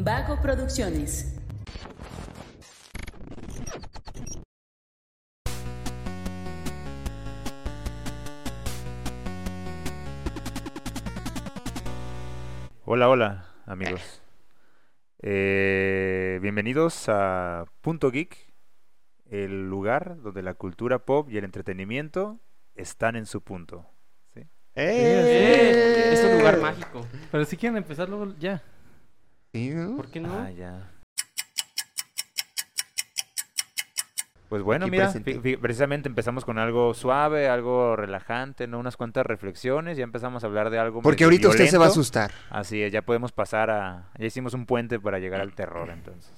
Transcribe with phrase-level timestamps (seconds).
[0.00, 1.34] Vago Producciones.
[12.84, 14.22] Hola, hola, amigos.
[15.20, 18.36] Eh, bienvenidos a Punto Geek,
[19.26, 22.38] el lugar donde la cultura pop y el entretenimiento
[22.76, 23.84] están en su punto.
[24.32, 24.46] ¿sí?
[24.76, 26.10] ¡Eh!
[26.12, 27.04] Es un lugar mágico.
[27.32, 28.62] Pero si quieren empezar luego ya.
[29.52, 29.96] Sí, ¿no?
[29.96, 30.32] ¿Por qué no?
[30.32, 30.90] Ah, ya.
[34.48, 35.12] Pues bueno, Aquí mira,
[35.60, 38.78] precisamente empezamos con algo suave, algo relajante, ¿no?
[38.78, 41.88] Unas cuantas reflexiones, ya empezamos a hablar de algo Porque ahorita usted se va a
[41.88, 42.32] asustar.
[42.48, 44.10] Así es, ya podemos pasar a...
[44.18, 46.32] Ya hicimos un puente para llegar al terror, entonces.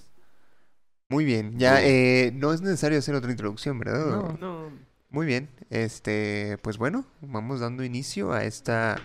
[1.09, 1.56] Muy bien.
[1.56, 1.84] Ya Sí.
[1.87, 4.04] eh, no es necesario hacer otra introducción, ¿verdad?
[4.06, 4.37] No.
[4.40, 4.70] No.
[5.10, 5.48] Muy bien.
[5.70, 8.96] Este, pues bueno, vamos dando inicio a esta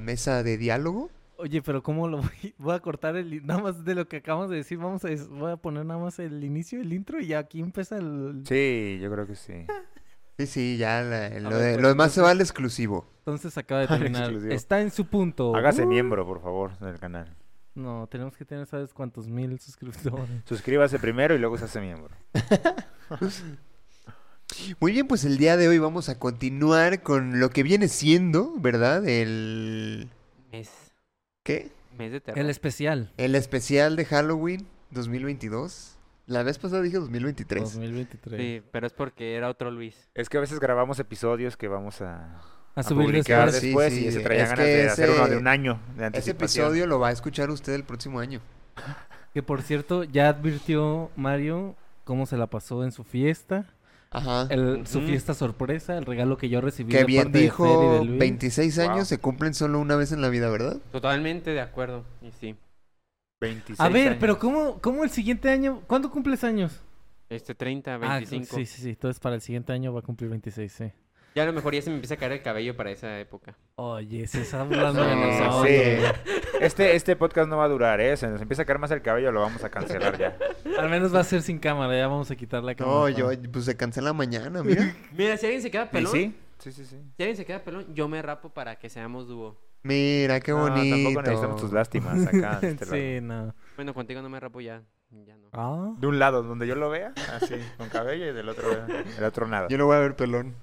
[0.00, 1.10] mesa de diálogo.
[1.40, 2.54] Oye, pero ¿cómo lo voy?
[2.58, 3.46] Voy a cortar el...
[3.46, 5.08] Nada más de lo que acabamos de decir, vamos a...
[5.30, 8.42] Voy a poner nada más el inicio, el intro y ya aquí empieza el...
[8.46, 9.64] Sí, yo creo que sí.
[10.40, 13.10] Sí, sí, ya la- lo, ver, de- pues, lo demás se va al exclusivo.
[13.18, 14.30] Entonces acaba de terminar.
[14.52, 15.52] Está en su punto.
[15.56, 17.34] Hágase Uh, miembro, por favor, del canal.
[17.74, 20.28] No, tenemos que tener, ¿sabes cuántos mil suscriptores?
[20.44, 22.14] Suscríbase primero y luego se hace miembro.
[24.80, 28.54] Muy bien, pues el día de hoy vamos a continuar con lo que viene siendo,
[28.58, 29.08] ¿verdad?
[29.08, 30.08] El...
[30.52, 30.87] Mes.
[31.48, 31.70] ¿Qué?
[31.96, 32.38] Mes de terror.
[32.38, 33.10] El especial.
[33.16, 35.96] El especial de Halloween 2022.
[36.26, 37.62] La vez pasada dije 2023.
[37.64, 38.38] 2023.
[38.40, 40.10] Sí, pero es porque era otro Luis.
[40.14, 42.34] Es que a veces grabamos episodios que vamos a,
[42.74, 43.62] A a subir publicar después.
[43.62, 45.96] Sí, después sí, y se Es ganas de hacer uno ese- de un año de
[45.96, 46.66] Ese anticipación.
[46.66, 48.42] episodio lo va a escuchar usted el próximo año.
[49.32, 53.64] Que por cierto, ya advirtió Mario cómo se la pasó en su fiesta.
[54.10, 54.46] Ajá.
[54.50, 57.66] El, Su fiesta sorpresa, el regalo que yo recibí Que de bien parte de Fer
[57.66, 58.18] y de dijo, Luis.
[58.18, 59.04] 26 años Wow.
[59.04, 60.78] se cumplen solo una vez en la vida, ¿verdad?
[60.92, 62.04] Totalmente de acuerdo.
[62.22, 62.56] Y sí.
[63.40, 64.16] 26 A ver, años.
[64.20, 65.82] pero ¿cómo, ¿cómo el siguiente año?
[65.86, 66.80] ¿Cuándo cumples años?
[67.28, 68.56] Este 30, Ah, 25.
[68.56, 68.88] sí, sí, sí.
[68.90, 70.84] Entonces para el siguiente año va a cumplir 26, sí.
[71.38, 73.54] Ya a lo mejor ya se me empieza a caer el cabello para esa época.
[73.76, 75.66] Oye, se está hablando de nosotros.
[75.68, 76.34] sí.
[76.60, 78.16] Este, este podcast no va a durar, ¿eh?
[78.16, 80.36] Se nos empieza a caer más el cabello, lo vamos a cancelar ya.
[80.80, 82.98] Al menos va a ser sin cámara, ya vamos a quitar la cámara.
[82.98, 84.92] No, yo, pues se cancela mañana, mira.
[85.16, 86.12] Mira, si alguien se queda ¿Y pelón.
[86.12, 86.34] sí?
[86.58, 86.96] Sí, sí, sí.
[87.16, 89.56] Si alguien se queda pelón, yo me rapo para que seamos dúo.
[89.84, 90.96] Mira, qué No, bonito.
[90.96, 92.58] tampoco necesitamos tus lástimas acá.
[92.62, 92.96] este lado.
[92.96, 93.54] sí, no.
[93.76, 94.82] Bueno, contigo no me rapo ya.
[95.10, 95.48] Ya no.
[95.52, 95.94] Ah.
[95.98, 99.46] De un lado, donde yo lo vea, así, con cabello, y del otro, del otro
[99.46, 99.68] nada.
[99.68, 100.54] Yo no voy a ver pelón.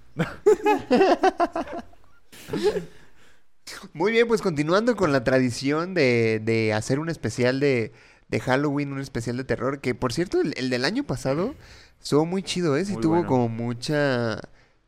[3.93, 7.93] Muy bien, pues continuando con la tradición de, de hacer un especial de,
[8.29, 11.55] de Halloween, un especial de terror, que por cierto, el, el del año pasado
[12.01, 12.85] estuvo muy chido, ¿eh?
[12.85, 13.27] Sí Muy tuvo bueno.
[13.27, 14.39] como mucha...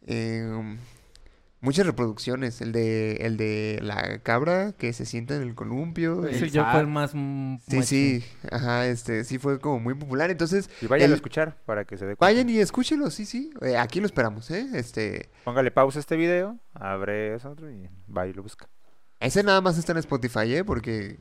[0.05, 0.77] eh,
[1.67, 2.61] muchas reproducciones.
[2.61, 6.25] El de, el de la cabra que se sienta en el columpio.
[6.25, 7.11] Ese yo fue el más.
[7.69, 10.31] Sí, sí, ajá, este, sí fue como muy popular.
[10.31, 12.25] Entonces, Y vayan el- a escuchar para que se dé cuenta.
[12.33, 13.51] vayan y escúchenlo, sí, sí.
[13.61, 14.65] Eh, aquí lo esperamos, ¿eh?
[14.73, 18.67] Este, Póngale pausa a este video, abre eso otro y va y lo busca.
[19.19, 20.63] ese nada más está en Spotify, ¿eh?
[20.63, 21.19] Porque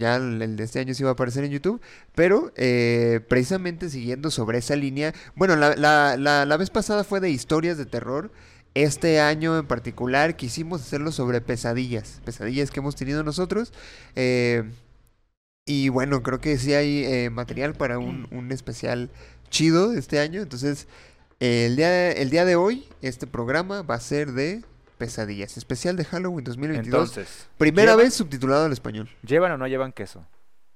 [0.00, 1.80] ya el, el de este año sí va a aparecer en YouTube.
[2.14, 7.20] Pero, eh, precisamente siguiendo sobre esa línea, bueno, la, la, la, la vez pasada fue
[7.20, 8.30] de historias de terror.
[8.74, 13.72] Este año en particular quisimos hacerlo sobre pesadillas, pesadillas que hemos tenido nosotros.
[14.14, 14.64] Eh,
[15.66, 19.10] y bueno, creo que sí hay eh, material para un, un especial
[19.50, 20.40] chido este año.
[20.42, 20.86] Entonces,
[21.40, 24.62] eh, el, día, el día de hoy, este programa va a ser de
[24.96, 26.86] pesadillas, especial de Halloween 2022.
[27.10, 29.08] Entonces, Primera ¿llevan- vez subtitulado al español.
[29.26, 30.26] ¿llevan o no llevan queso?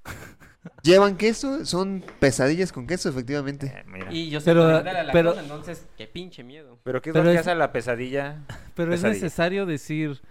[0.81, 1.65] ¿Llevan queso?
[1.65, 3.67] Son pesadillas con queso, efectivamente.
[3.67, 4.13] Eh, mira.
[4.13, 6.79] Y yo soy Pero, pero, de la pero- entonces, qué pinche miedo.
[6.83, 8.43] ¿Pero qué es Pero lo que es- hace a la pesadilla?
[8.75, 10.21] Pero es necesario decir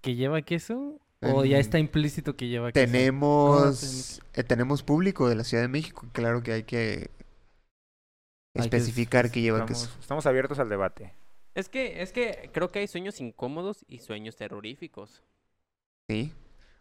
[0.00, 2.86] que lleva queso o ya está implícito que lleva queso.
[2.86, 6.06] Tenemos, eh, tenemos público de la Ciudad de México.
[6.12, 7.10] Claro que hay que
[8.54, 9.98] Hay que especificar que lleva Estamos, queso.
[10.00, 11.14] estamos abiertos al debate.
[11.54, 15.22] Es que, es que creo que hay sueños incómodos y sueños terroríficos.
[16.08, 16.32] Sí.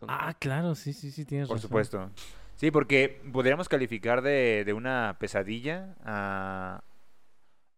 [0.07, 1.67] Ah, claro, sí, sí, sí, tienes Por razón.
[1.69, 2.11] supuesto.
[2.59, 6.83] Sí, porque podríamos calificar de, de una pesadilla a,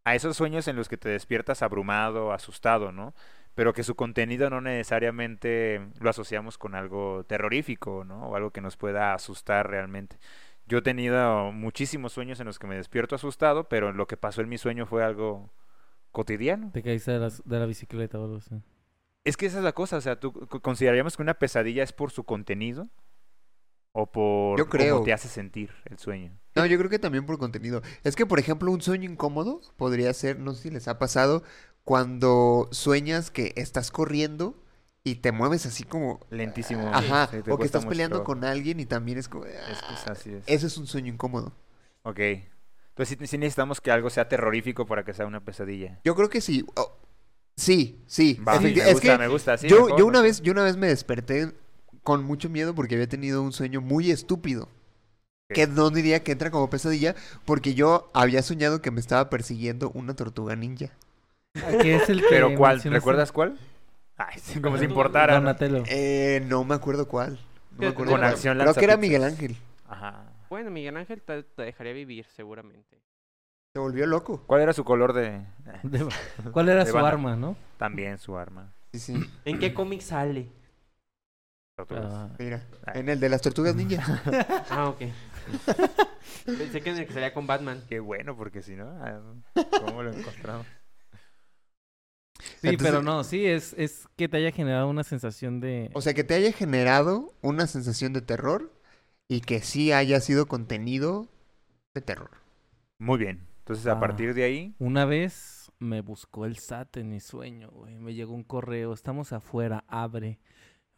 [0.03, 3.13] a esos sueños en los que te despiertas abrumado, asustado, ¿no?
[3.53, 8.29] Pero que su contenido no necesariamente lo asociamos con algo terrorífico, ¿no?
[8.29, 10.17] O algo que nos pueda asustar realmente.
[10.65, 14.41] Yo he tenido muchísimos sueños en los que me despierto asustado, pero lo que pasó
[14.41, 15.51] en mi sueño fue algo
[16.11, 16.71] cotidiano.
[16.71, 18.55] Te caíste de la, de la bicicleta o algo así.
[19.23, 21.93] Es que esa es la cosa, o sea, ¿tú co- consideraríamos que una pesadilla es
[21.93, 22.87] por su contenido
[23.93, 24.95] o por Yo creo.
[24.95, 26.37] cómo te hace sentir el sueño?
[26.55, 27.81] No, yo creo que también por contenido.
[28.03, 31.43] Es que, por ejemplo, un sueño incómodo podría ser, no sé si les ha pasado,
[31.83, 34.55] cuando sueñas que estás corriendo
[35.03, 36.19] y te mueves así como...
[36.29, 36.89] Lentísimo.
[36.93, 38.33] Ajá, Sí, te o que estás peleando trabajo.
[38.33, 39.45] con alguien y también es como...
[39.45, 40.11] Es que es "Ah".
[40.11, 40.43] así es.
[40.45, 41.53] Eso es un sueño incómodo.
[42.03, 42.19] Ok.
[42.19, 45.99] Entonces sí, sí necesitamos que algo sea terrorífico para que sea una pesadilla.
[46.03, 46.65] Yo creo que sí.
[46.75, 46.97] Oh,
[47.55, 48.39] sí, sí.
[48.47, 49.57] Va, me es gusta, que me gusta.
[49.57, 50.23] Sí, yo, mejor, yo una mejor.
[50.25, 51.51] vez, yo una vez me desperté
[52.03, 54.67] con mucho miedo porque había tenido un sueño muy estúpido.
[55.49, 57.13] Que no diría que entra como pesadilla,
[57.43, 60.87] porque yo había soñado que me estaba persiguiendo una tortuga ninja.
[61.81, 62.75] Que es el que ¿Pero cuál?
[62.75, 62.99] mencionaste.
[63.01, 63.59] ¿Recuerdas cuál?
[64.15, 65.33] Ay, sí, como si importara.
[65.33, 65.39] ¿no?
[65.41, 65.83] Donatello.
[65.87, 67.33] Eh, no me acuerdo cuál.
[67.71, 68.31] No me Con acuerdo Con cuál.
[68.31, 68.99] acción Creo que era lanzapizzas.
[68.99, 69.57] Miguel Ángel.
[69.89, 70.23] Ajá.
[70.49, 72.97] Bueno, Miguel Ángel te, te dejaría vivir, seguramente.
[73.73, 74.41] Se volvió loco.
[74.47, 75.41] ¿Cuál era su color de...?
[75.83, 76.07] De-
[76.53, 77.09] ¿Cuál era De su banda.
[77.09, 77.57] arma, no?
[77.77, 78.71] También su arma.
[78.93, 79.29] Sí, sí.
[79.43, 80.47] ¿En qué cómic sale?
[81.77, 82.05] Tortugas.
[82.13, 82.63] Ah, Mira.
[82.85, 82.99] Ay.
[83.01, 84.21] En el de las tortugas ninja.
[84.69, 85.01] Ah, ok.
[86.45, 87.83] Pensé que en el que salía con Batman.
[87.87, 88.87] Qué bueno, porque si no...
[89.01, 89.21] ah,
[89.85, 90.65] ¿Cómo lo encontramos?
[92.39, 95.89] Sí, Entonces- pero no, sí, es, es que te haya generado una sensación de...
[95.93, 98.71] O sea, que te haya generado una sensación de terror
[99.27, 101.27] y que sí haya sido contenido
[101.93, 102.31] de terror.
[102.99, 103.47] Muy bien.
[103.59, 103.99] Entonces, a Ah.
[103.99, 104.75] partir de ahí...
[104.79, 107.97] Una vez me buscó el SAT en mi sueño, güey.
[107.99, 110.39] Me llegó un correo, estamos afuera, abre.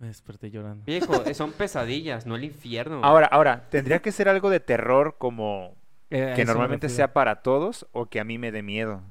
[0.03, 0.83] Me desperté llorando.
[0.85, 2.99] Viejo, son pesadillas, no el infierno.
[3.05, 5.77] Ahora, ahora, ¿tendría que ser algo de terror como
[6.09, 6.95] Eh, a que eso me normalmente refiero.
[6.97, 9.01] sea para todos o que a mí me dé miedo?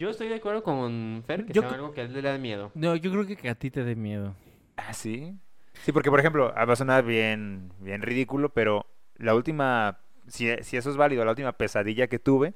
[0.00, 2.22] Yo estoy de acuerdo con Fer, que Yo sea cre- algo que a él le
[2.22, 2.72] da miedo.
[2.74, 4.34] No, yo creo que, que a ti te dé miedo.
[4.76, 5.38] Ah, sí.
[5.84, 8.86] Sí, porque por ejemplo, ah, va a sonar bien, bien ridículo, pero
[9.16, 12.54] la última, si, si eso es válido, la última pesadilla que tuve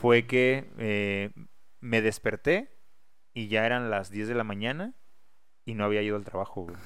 [0.00, 1.30] fue que eh,
[1.80, 2.70] me desperté
[3.32, 4.94] y ya eran las 10 de la mañana
[5.64, 6.76] y no había ido al trabajo, güey.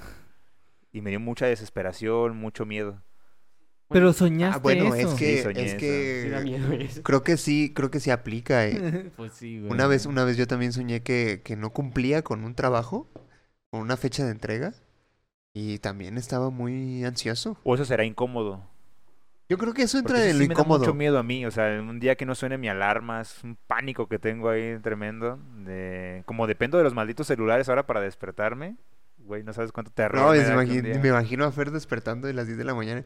[0.93, 3.03] Y me dio mucha desesperación, mucho miedo.
[3.91, 5.13] Pero soñaste Ah, bueno, eso.
[5.13, 5.71] es que, Sí, soñé es.
[5.73, 8.67] Sí que creo que sí, creo que sí aplica.
[8.67, 9.11] eh.
[9.17, 9.73] pues sí, güey.
[9.73, 13.09] Una vez, una vez yo también soñé que, que no cumplía con un trabajo,
[13.71, 14.75] con una fecha de entrega,
[15.55, 17.57] y también estaba muy ansioso.
[17.65, 18.63] O eso será incómodo.
[19.49, 20.79] Yo creo que eso entra Porque en sí lo me da incómodo.
[20.81, 23.56] mucho miedo a mí, o sea, un día que no suene mi alarma, es un
[23.67, 25.39] pánico que tengo ahí tremendo.
[25.65, 26.23] De...
[26.27, 28.77] Como dependo de los malditos celulares ahora para despertarme,
[29.17, 32.29] güey, no sabes cuánto terror No, me que imagino, día- me imagino a Fer despertando
[32.29, 33.03] a las 10 de la mañana.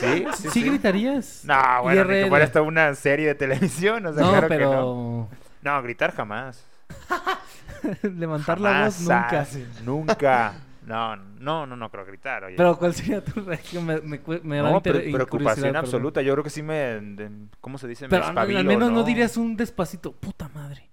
[0.00, 0.26] ¿Sí?
[0.36, 0.62] ¿Sí, sí.
[0.64, 1.42] gritarías?
[1.44, 4.58] No, bueno, ni que fuera hasta una serie de televisión, o sea, no, claro que
[4.58, 4.60] no.
[4.70, 5.28] pero
[5.62, 6.62] No, gritar jamás.
[8.02, 9.40] levantar la voz nunca.
[9.40, 9.46] ah,
[9.84, 10.52] Nunca.
[10.84, 12.56] No, no, no, no creo gritar, oye.
[12.56, 13.86] Pero ¿cuál sería tu reacción?
[13.86, 15.76] Me, me, me da no, inter- pre- preocupación perdón.
[15.76, 16.22] absoluta.
[16.22, 17.30] Yo creo que sí me, de-
[17.60, 18.06] ¿cómo se dice?
[18.06, 20.90] Me Pero al- espabilo, al menos no dirías un despacito, puta madre.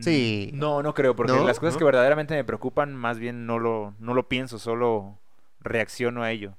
[0.00, 0.50] Sí.
[0.52, 1.44] No, no creo, porque ¿No?
[1.46, 1.78] las cosas ¿No?
[1.78, 5.18] que verdaderamente me preocupan, más bien no lo, no lo pienso, solo
[5.60, 6.50] reacciono a ello.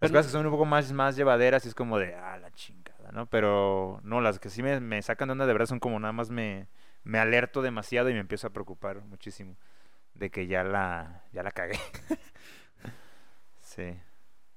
[0.00, 2.38] Las Pero- cosas que son un poco más, más llevaderas y es como de, ah,
[2.38, 3.26] la chingada, ¿no?
[3.26, 6.12] Pero no, las que sí me, me sacan de onda de verdad son como nada
[6.12, 6.66] más me,
[7.04, 9.56] me alerto demasiado y me empiezo a preocupar muchísimo
[10.18, 11.78] de que ya la, ya la cagué.
[13.60, 13.94] sí.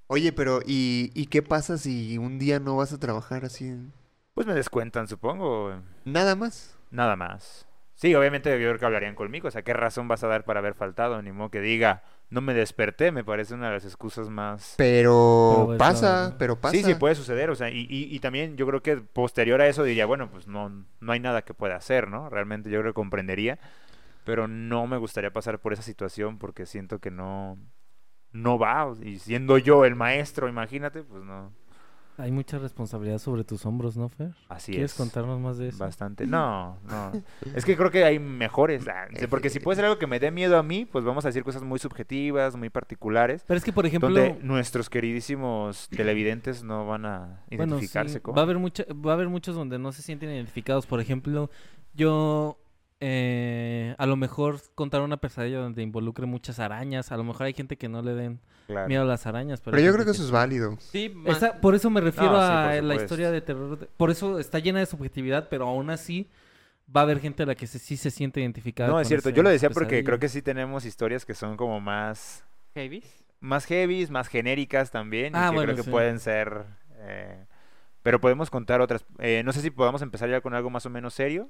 [0.07, 3.67] Oye, pero ¿y, ¿y qué pasa si un día no vas a trabajar así?
[3.67, 3.93] en-
[4.33, 5.73] Pues me descuentan, supongo.
[6.05, 6.77] Nada más.
[6.89, 7.67] Nada más.
[7.95, 9.47] Sí, obviamente yo creo que hablarían conmigo.
[9.47, 11.21] O sea, ¿qué razón vas a dar para haber faltado?
[11.21, 13.11] Ni modo que diga, no me desperté.
[13.11, 14.73] Me parece una de las excusas más...
[14.77, 16.75] Pero Pero pasa, eso- pero pasa.
[16.75, 17.51] Sí, sí, puede suceder.
[17.51, 20.47] O sea, y, y, y también yo creo que posterior a eso diría, bueno, pues
[20.47, 22.27] no, no hay nada que pueda hacer, ¿no?
[22.29, 23.59] Realmente yo creo que comprendería.
[24.23, 27.57] Pero no me gustaría pasar por esa situación porque siento que no...
[28.33, 28.93] No va.
[29.03, 31.51] Y siendo yo el maestro, imagínate, pues no.
[32.17, 34.35] Hay mucha responsabilidad sobre tus hombros, ¿no, Fer?
[34.47, 34.97] Así ¿Quieres es.
[34.97, 35.79] contarnos más de eso?
[35.79, 36.27] Bastante.
[36.27, 37.11] No, no.
[37.55, 38.87] Es que creo que hay mejores.
[38.87, 41.29] ah, Porque si puede ser algo que me dé miedo a mí, pues vamos a
[41.29, 43.43] decir cosas muy subjetivas, muy particulares.
[43.47, 48.19] Pero es que, por ejemplo, Donde nuestros queridísimos televidentes no van a bueno, identificarse sí,
[48.19, 48.35] con.
[48.35, 50.85] va a haber mucha, va a haber muchos donde no se sienten identificados.
[50.85, 51.49] Por ejemplo,
[51.95, 52.60] yo
[53.01, 57.11] eh, a lo mejor contar una pesadilla donde involucre muchas arañas.
[57.11, 58.87] A lo mejor hay gente que no le den Claro.
[58.87, 59.59] miedo a las arañas.
[59.59, 60.77] Pero, yo creo que eso es válido.
[60.79, 63.77] Sí, Esa- por eso me refiero No, sí, por a la historia de terror.
[63.79, 66.29] de- por eso está llena de subjetividad, pero aún así
[66.95, 68.87] va a haber gente a la que se- sí se siente identificada.
[68.87, 69.29] No, con es cierto.
[69.29, 72.45] ese Yo lo decía porque creo que sí tenemos historias que son como más.
[72.75, 73.25] ¿Heavies?
[73.41, 75.33] Más heavies, más genéricas también.
[75.33, 75.89] y Ah, que bueno, creo que sí.
[75.89, 76.63] pueden ser.
[77.03, 77.45] eh,
[78.03, 79.03] pero podemos contar otras.
[79.19, 81.49] Eh, no sé si podamos empezar ya con algo más o menos serio.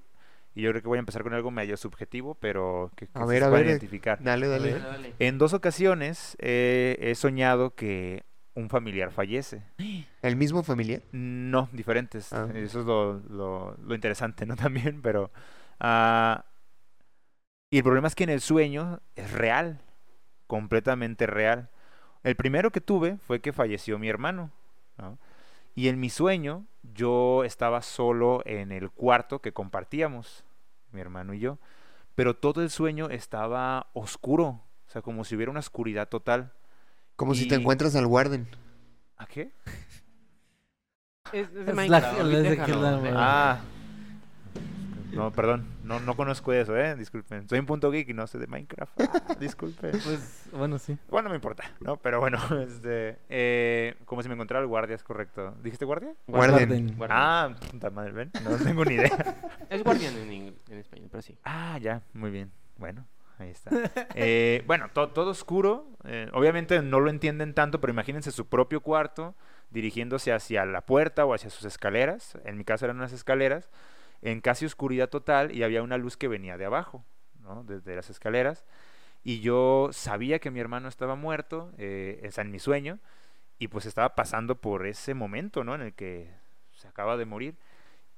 [0.54, 3.24] Y yo creo que voy a empezar con algo medio subjetivo, pero que, que A
[3.24, 4.22] sí ver, se a ver, eh, identificar.
[4.22, 4.72] Dale, dale.
[4.74, 5.14] Dale, dale.
[5.20, 9.64] En dos ocasiones eh, he soñado que un familiar fallece.
[10.22, 11.02] ¿El mismo familiar?
[11.14, 12.34] No, diferentes.
[12.34, 12.50] Ah.
[12.54, 14.56] Eso es lo, lo- lo interesante, ¿no?
[14.58, 15.32] También, pero...
[15.80, 16.44] ah,
[17.74, 19.80] y el problema es que en el sueño es real,
[20.48, 21.70] completamente real.
[22.24, 24.52] El primero que tuve fue que falleció mi hermano,
[24.98, 25.18] ¿no?
[25.76, 30.44] Y en mi sueño yo estaba solo en el cuarto que compartíamos,
[30.92, 31.58] mi hermano y yo.
[32.16, 34.46] pero todo el sueño estaba oscuro,
[34.88, 36.52] o sea, como si hubiera una oscuridad total.
[37.16, 38.48] Como si te encuentras al Warden.
[39.18, 39.52] ¿A qué?
[41.32, 43.18] Es, es de Es la- Minecraft, es de que déjalo, la- déjalo.
[43.20, 43.60] Ah.
[45.12, 46.96] No, perdón, no, no conozco eso, ¿eh?
[46.96, 47.48] Disculpen.
[47.50, 49.00] Soy un punto geek y no sé de Minecraft.
[49.02, 49.92] Ah, disculpen.
[50.04, 50.98] Pues, bueno, sí.
[51.10, 51.98] Bueno, no me importa, ¿no?
[51.98, 55.54] Pero bueno, este, eh, como si me encontrara el guardia, es correcto.
[55.64, 56.14] ¿Dijiste guardia?
[56.28, 56.96] Warden.
[56.98, 57.20] Guardián.
[57.22, 59.12] Ah, puta madre, ven, no tengo ni idea.
[59.70, 61.38] Es guardián en, ing- en español, pero sí.
[61.46, 62.52] Ah, ya, muy bien.
[62.78, 63.06] Bueno,
[63.40, 63.70] ahí está.
[64.16, 65.88] Eh, bueno, to- todo oscuro.
[66.04, 69.34] eh, obviamente no lo entienden tanto, pero imagínense su propio cuarto
[69.70, 72.38] dirigiéndose hacia la puerta o hacia sus escaleras.
[72.44, 73.70] En mi caso eran unas escaleras
[74.22, 77.04] en casi oscuridad total y había una luz que venía de abajo,
[77.40, 77.64] ¿no?
[77.64, 78.66] Desde las escaleras.
[79.24, 83.00] Y yo sabía que mi hermano estaba muerto, eh, es en mi sueño,
[83.60, 85.76] y pues estaba pasando por ese momento, ¿no?
[85.76, 86.32] En el que
[86.74, 87.56] se acaba de morir.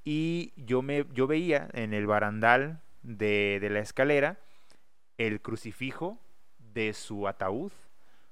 [0.05, 4.37] Y yo, me, yo veía en el barandal de, de la escalera
[5.17, 6.17] el crucifijo
[6.73, 7.71] de su ataúd.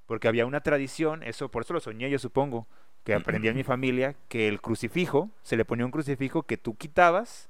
[0.05, 2.67] Porque había una tradición, eso por eso lo soñé yo supongo,
[3.03, 6.75] que aprendí en mi familia, que el crucifijo, se le ponía un crucifijo que tú
[6.75, 7.49] quitabas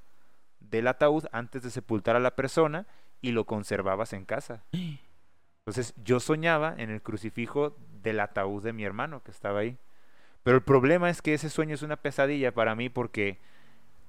[0.72, 2.88] del ataúd antes de sepultar a la persona
[3.22, 4.64] y lo conservabas en casa.
[4.72, 9.78] Entonces yo soñaba en el crucifijo del ataúd de mi hermano que estaba ahí.
[10.44, 13.38] Pero el problema es que ese sueño es una pesadilla para mí porque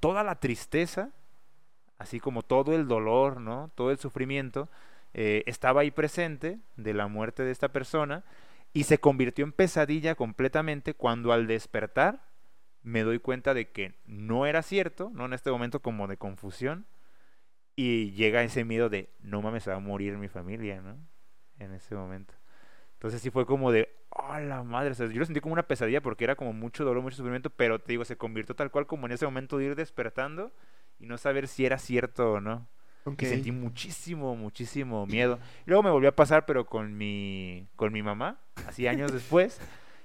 [0.01, 1.11] toda la tristeza,
[1.99, 3.71] así como todo el dolor, ¿no?
[3.75, 4.71] Todo el sufrimiento,
[5.13, 8.25] eh, estaba ahí presente de la muerte de esta persona
[8.73, 12.32] y se convirtió en pesadilla completamente cuando al despertar
[12.83, 16.87] me doy cuenta de que no era cierto, no en este momento como de confusión,
[17.77, 20.99] y llega ese miedo de, no mames, se va a morir mi familia, ¿no?
[21.59, 22.35] En ese momento.
[22.95, 25.67] Entonces sí fue como de, oh la madre, o sea, yo lo sentí como una
[25.67, 28.87] pesadilla porque era como mucho dolor, mucho sufrimiento, pero te digo, se convirtió tal cual
[28.87, 30.53] como en ese momento de ir despertando
[31.01, 32.69] y no saber si era cierto o no.
[33.05, 33.23] Ok.
[33.23, 35.41] Y sentí muchísimo, muchísimo miedo.
[35.67, 39.61] Luego me volvió a pasar, pero con mi, con mi mamá, así años después.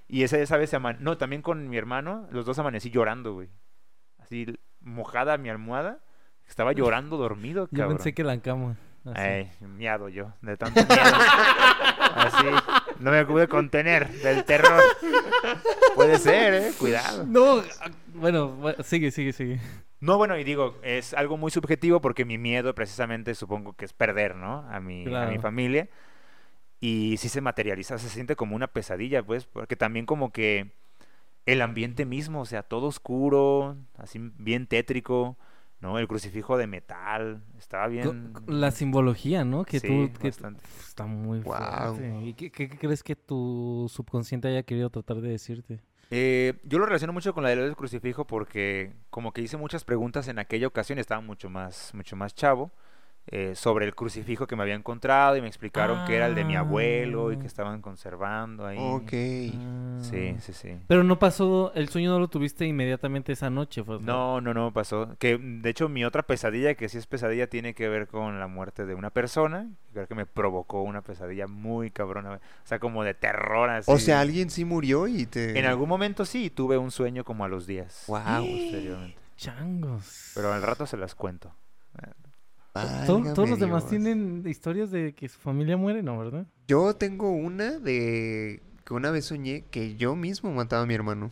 [0.08, 3.34] Y esa, esa vez, se ama- no, también con mi hermano, los dos amanecí llorando,
[3.34, 3.50] güey.
[4.20, 4.46] Así
[4.82, 6.00] mojada mi almohada.
[6.48, 7.98] Estaba llorando dormido, Yo cabrón.
[7.98, 8.78] pensé que la cama.
[9.06, 9.20] así.
[9.20, 11.04] Ay, miado yo, de tanto miedo.
[12.16, 12.46] Así,
[13.00, 14.82] no me pude contener del terror.
[15.96, 17.26] Puede ser, eh, cuidado.
[17.26, 17.62] No,
[18.14, 19.60] bueno, bu- sigue, sigue, sigue.
[20.00, 23.94] No, bueno, y digo, es algo muy subjetivo porque mi miedo precisamente supongo que es
[23.94, 24.66] perder, ¿no?
[24.72, 25.90] A mi, a mi familia.
[26.80, 30.72] Y sí se materializa, se siente como una pesadilla, pues, porque también como que
[31.46, 35.38] el ambiente mismo, o sea, todo oscuro, así bien tétrico,
[35.80, 35.98] ¿no?
[35.98, 38.34] El crucifijo de metal, estaba bien...
[38.48, 39.64] La simbología, ¿no?
[39.64, 40.12] Que Sí, tú...
[40.20, 41.96] Que está muy Guau.
[41.96, 42.26] fuerte.
[42.26, 45.80] ¿Y qué, qué- qué crees que tu subconsciente haya querido tratar de decirte?
[46.10, 50.28] Eh, yo lo relaciono mucho con la del crucifijo porque como que hice muchas preguntas
[50.30, 52.72] en aquella ocasión, estaba mucho más, mucho más chavo,
[53.30, 56.46] eh, sobre el crucifijo que me había encontrado y me explicaron que era el de
[56.46, 57.40] mi abuelo y Ah.
[57.40, 58.78] que estaban conservando ahí.
[58.80, 59.10] Ok.
[59.10, 60.40] Sí, Ah.
[60.40, 60.78] sí, sí.
[60.88, 63.84] Pero no pasó, el sueño no lo tuviste inmediatamente esa noche.
[63.84, 65.16] Fue, No, no, no pasó.
[65.20, 68.48] Que de hecho mi otra pesadilla, que sí es pesadilla, tiene que ver con la
[68.48, 69.68] muerte de una persona.
[69.92, 72.36] Creo que me provocó una pesadilla muy cabrona.
[72.36, 73.92] O sea, como de terror así.
[73.92, 75.60] O sea, alguien sí murió y te...
[75.60, 78.06] En algún momento sí, tuve un sueño como a los días.
[78.08, 78.46] Guau.
[78.46, 79.18] Posteriormente.
[79.38, 80.32] Changos.
[80.36, 81.54] Pero al rato se las cuento.
[82.86, 83.90] Válgame Todos los demás Dios.
[83.90, 86.18] tienen historias de que su familia muere, ¿no?
[86.18, 86.48] ¿Verdad?
[86.68, 91.32] Yo tengo una de que una vez soñé que yo mismo mataba a mi hermano.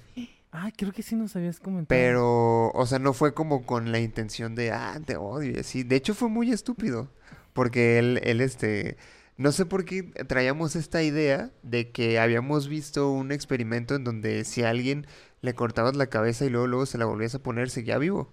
[0.51, 1.87] Ah, creo que sí nos habías comentado.
[1.87, 5.83] Pero, o sea, no fue como con la intención de, ah, te odio y así.
[5.83, 7.09] De hecho, fue muy estúpido.
[7.53, 8.97] Porque él, él, este,
[9.37, 14.43] no sé por qué traíamos esta idea de que habíamos visto un experimento en donde
[14.45, 15.07] si a alguien
[15.41, 18.31] le cortabas la cabeza y luego, luego se la volvías a poner, seguía vivo.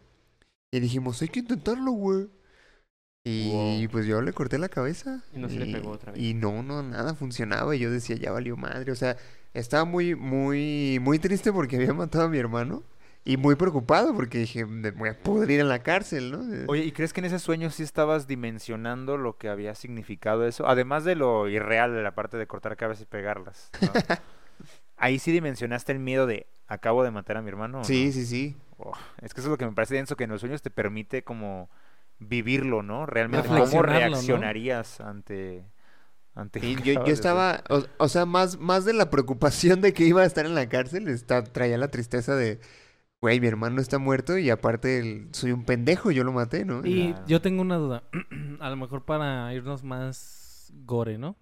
[0.72, 2.28] Y dijimos, hay que intentarlo, güey.
[3.24, 3.88] Y Wow.
[3.92, 5.22] pues yo le corté la cabeza.
[5.32, 6.20] Y no se le pegó otra vez.
[6.20, 7.76] Y no, no, nada funcionaba.
[7.76, 8.90] Y yo decía, ya valió madre.
[8.90, 9.16] O sea,
[9.54, 12.82] estaba muy, muy, muy triste porque había matado a mi hermano.
[13.24, 16.52] Y muy preocupado porque dije, me voy a pudrir en la cárcel, ¿no?
[16.52, 20.44] Eh, Oye, ¿y crees que en ese sueño sí estabas dimensionando lo que había significado
[20.44, 20.66] eso?
[20.66, 23.70] Además de lo irreal de la parte de cortar cabezas y pegarlas.
[23.80, 23.92] ¿no?
[24.96, 27.82] Ahí sí dimensionaste el miedo de acabo de matar a mi hermano.
[27.82, 28.12] ¿o Sí, no?
[28.12, 28.56] sí, sí.
[28.78, 30.70] Oh, es que eso es lo que me parece denso, que en los sueños te
[30.70, 31.70] permite como
[32.28, 33.06] vivirlo, ¿no?
[33.06, 34.08] Realmente, ¿cómo Reflexionarlo, ¿no?
[34.10, 35.64] reaccionarías ante...
[36.34, 40.04] ante Y yo, yo estaba, o, o sea, más, más de la preocupación de que
[40.04, 42.60] iba a estar en la cárcel, está, traía la tristeza de,
[43.20, 46.84] güey, mi hermano está muerto y aparte el- soy un pendejo, yo lo maté, ¿no?
[46.86, 47.26] Y Claro.
[47.26, 48.02] yo tengo una duda.
[48.60, 51.36] A lo mejor para irnos más gore, ¿no?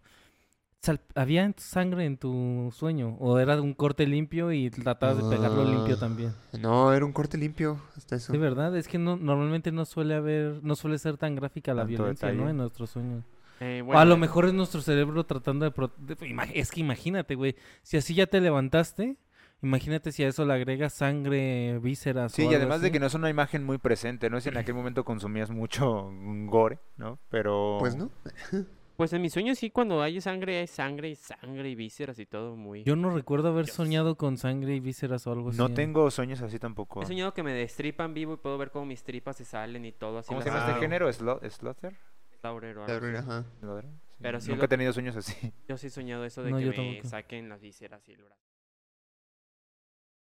[0.83, 3.17] Sal- ¿había sangre en tu sueño?
[3.21, 6.35] ¿O era un corte limpio y tratabas de pegarlo limpio Ah, también?
[6.61, 8.33] No, era un corte limpio, hasta eso.
[8.33, 11.83] De verdad, es que no, normalmente no suele haber, no suele ser tan gráfica la
[11.83, 12.49] Tanto violencia, ¿no?
[12.49, 13.25] En nuestros sueños.
[13.61, 16.17] Eh, o a lo mejor es nuestro cerebro tratando de,
[16.55, 17.57] Es que imagínate, güey.
[17.83, 19.19] Si así ya te levantaste,
[19.61, 22.99] imagínate si a eso le agregas sangre, vísceras Sí, o y algo además de que
[22.99, 26.11] no es una imagen muy presente, no es si en aquel momento consumías mucho
[26.47, 27.19] gore, ¿no?
[27.29, 27.77] Pero...
[27.81, 28.11] Pues no.
[29.01, 32.27] Pues en mis sueños sí, cuando hay sangre, hay sangre y sangre y vísceras y
[32.27, 32.85] todo muy...
[32.85, 33.75] Yo no recuerdo haber Dios.
[33.75, 35.57] soñado con sangre y vísceras o algo así.
[35.57, 35.71] No ¿eh?
[35.71, 37.01] tengo sueños así tampoco.
[37.03, 39.93] He soñado que me destripan vivo y puedo ver cómo mis tripas se salen y
[39.93, 40.29] todo así.
[40.29, 41.09] ¿Cómo se llama este género?
[41.09, 41.97] ¿Slo- ¿Slaughter?
[42.43, 43.17] Slaughter o algo así.
[43.17, 43.45] Ajá.
[43.61, 43.91] ¿Slaughter?
[43.91, 44.17] Sí.
[44.21, 45.51] Pero sí Nunca lo- he tenido sueños así.
[45.67, 47.09] Yo sí he soñado eso de No, que yo me tampoco.
[47.09, 48.50] saquen las vísceras y el brazo.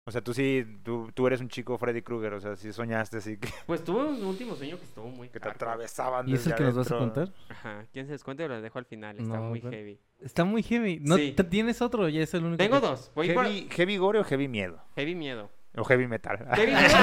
[0.07, 3.17] O sea, tú sí, tú, tú eres un chico Freddy Krueger, o sea, sí soñaste
[3.17, 5.71] así que, Pues tuve un último sueño que estuvo muy que te hardcore.
[5.71, 7.31] atravesaban ¿Y es el que nos vas a contar?
[7.49, 7.87] Ajá.
[7.91, 8.47] ¿Quién se descuenta?
[8.47, 9.17] Lo dejo al final.
[9.17, 9.99] Está No, muy pero- heavy.
[10.21, 10.99] Está muy heavy.
[11.01, 11.31] ¿No Sí.
[11.31, 12.07] te- tienes otro?
[12.07, 12.57] Ya es el único.
[12.57, 13.11] Tengo que- dos.
[13.15, 13.45] Voy por...
[13.45, 14.79] ¿Heavy, ¿Heavy gore o heavy miedo?
[14.95, 15.49] Heavy miedo.
[15.75, 16.37] O heavy metal.
[16.53, 16.97] Heavy miedo.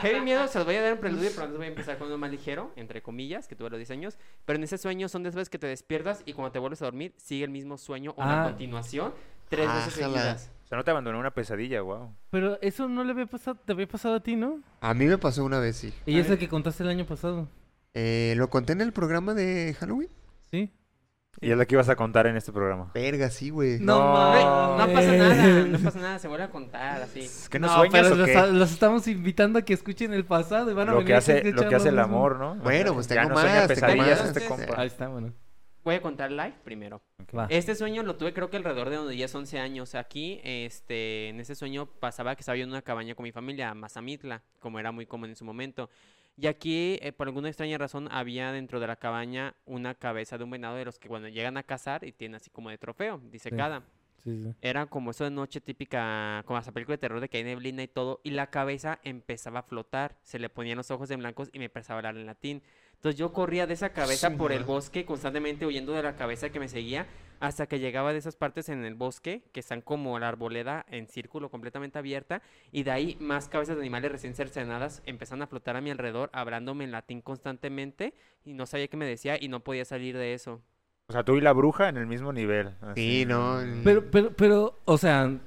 [0.00, 2.06] Heavy miedo, se los voy a dar un preludio, pero antes voy a empezar con
[2.06, 4.16] uno más ligero, entre comillas, que tuve a los 10 años.
[4.46, 6.80] Pero en ese sueño son de esas veces que te despiertas y cuando te vuelves
[6.80, 8.48] a dormir, sigue el mismo sueño o una Ah.
[8.48, 9.12] continuación,
[9.50, 10.06] tres veces Ájala.
[10.18, 10.50] seguidas.
[10.74, 12.14] Sea, no te abandonó una pesadilla, wow.
[12.30, 14.60] Pero eso no le había pasado, te había pasado a ti, ¿no?
[14.80, 15.92] A mí me pasó una vez, sí.
[16.06, 16.38] Y es el ver.
[16.40, 17.48] que contaste el año pasado.
[17.94, 20.08] Eh, ¿Lo conté en el programa de Halloween?
[20.50, 20.72] ¿Sí?
[21.40, 22.90] Y es lo que ibas a contar en este programa.
[22.94, 23.78] Verga, sí, güey.
[23.80, 27.20] No, No, No, pasa nada, no pasa nada, se vuelve a contar así.
[27.20, 28.36] Es que no, No, sueñas pero o los, qué?
[28.36, 31.14] a- los estamos invitando a que escuchen el pasado y van a Lo venir que
[31.14, 32.54] a hace, lo que hace el amor, ¿no?
[32.56, 34.28] Bueno, pues Ya tengo no sueña más, tengo pesadillas más.
[34.36, 34.74] este compa.
[34.80, 35.32] Ahí está, bueno.
[35.84, 37.02] Voy a contar live primero.
[37.50, 39.94] Este sueño lo tuve creo que alrededor de unos 10, 11 años.
[39.94, 43.74] Aquí, este, en ese sueño pasaba que estaba yo en una cabaña con mi familia,
[43.74, 45.90] Mazamitla, como era muy común en su momento.
[46.38, 50.44] Y aquí, eh, por alguna extraña razón, había dentro de la cabaña una cabeza de
[50.44, 53.20] un venado de los que cuando llegan a cazar y tienen así como de trofeo,
[53.30, 53.82] disecada.
[54.24, 54.54] Sí, sí.
[54.62, 57.82] Era como eso de noche típica, como esa película de terror de que hay neblina
[57.82, 61.50] y todo, y la cabeza empezaba a flotar, se le ponían los ojos en blancos
[61.52, 62.62] y me empezaba a hablar en latín.
[62.94, 66.60] Entonces yo corría de esa cabeza por el bosque, constantemente huyendo de la cabeza que
[66.60, 67.06] me seguía,
[67.40, 71.08] hasta que llegaba de esas partes en el bosque, que están como la arboleda en
[71.08, 72.40] círculo completamente abierta,
[72.72, 76.30] y de ahí más cabezas de animales recién cercenadas empezaron a flotar a mi alrededor,
[76.32, 78.14] hablándome en latín constantemente,
[78.44, 80.62] y no sabía qué me decía y no podía salir de eso.
[81.08, 82.74] O sea, tú y la bruja en el mismo nivel.
[82.80, 83.20] así.
[83.20, 83.58] Sí, no.
[83.84, 85.38] Pero, pero, pero, o sea,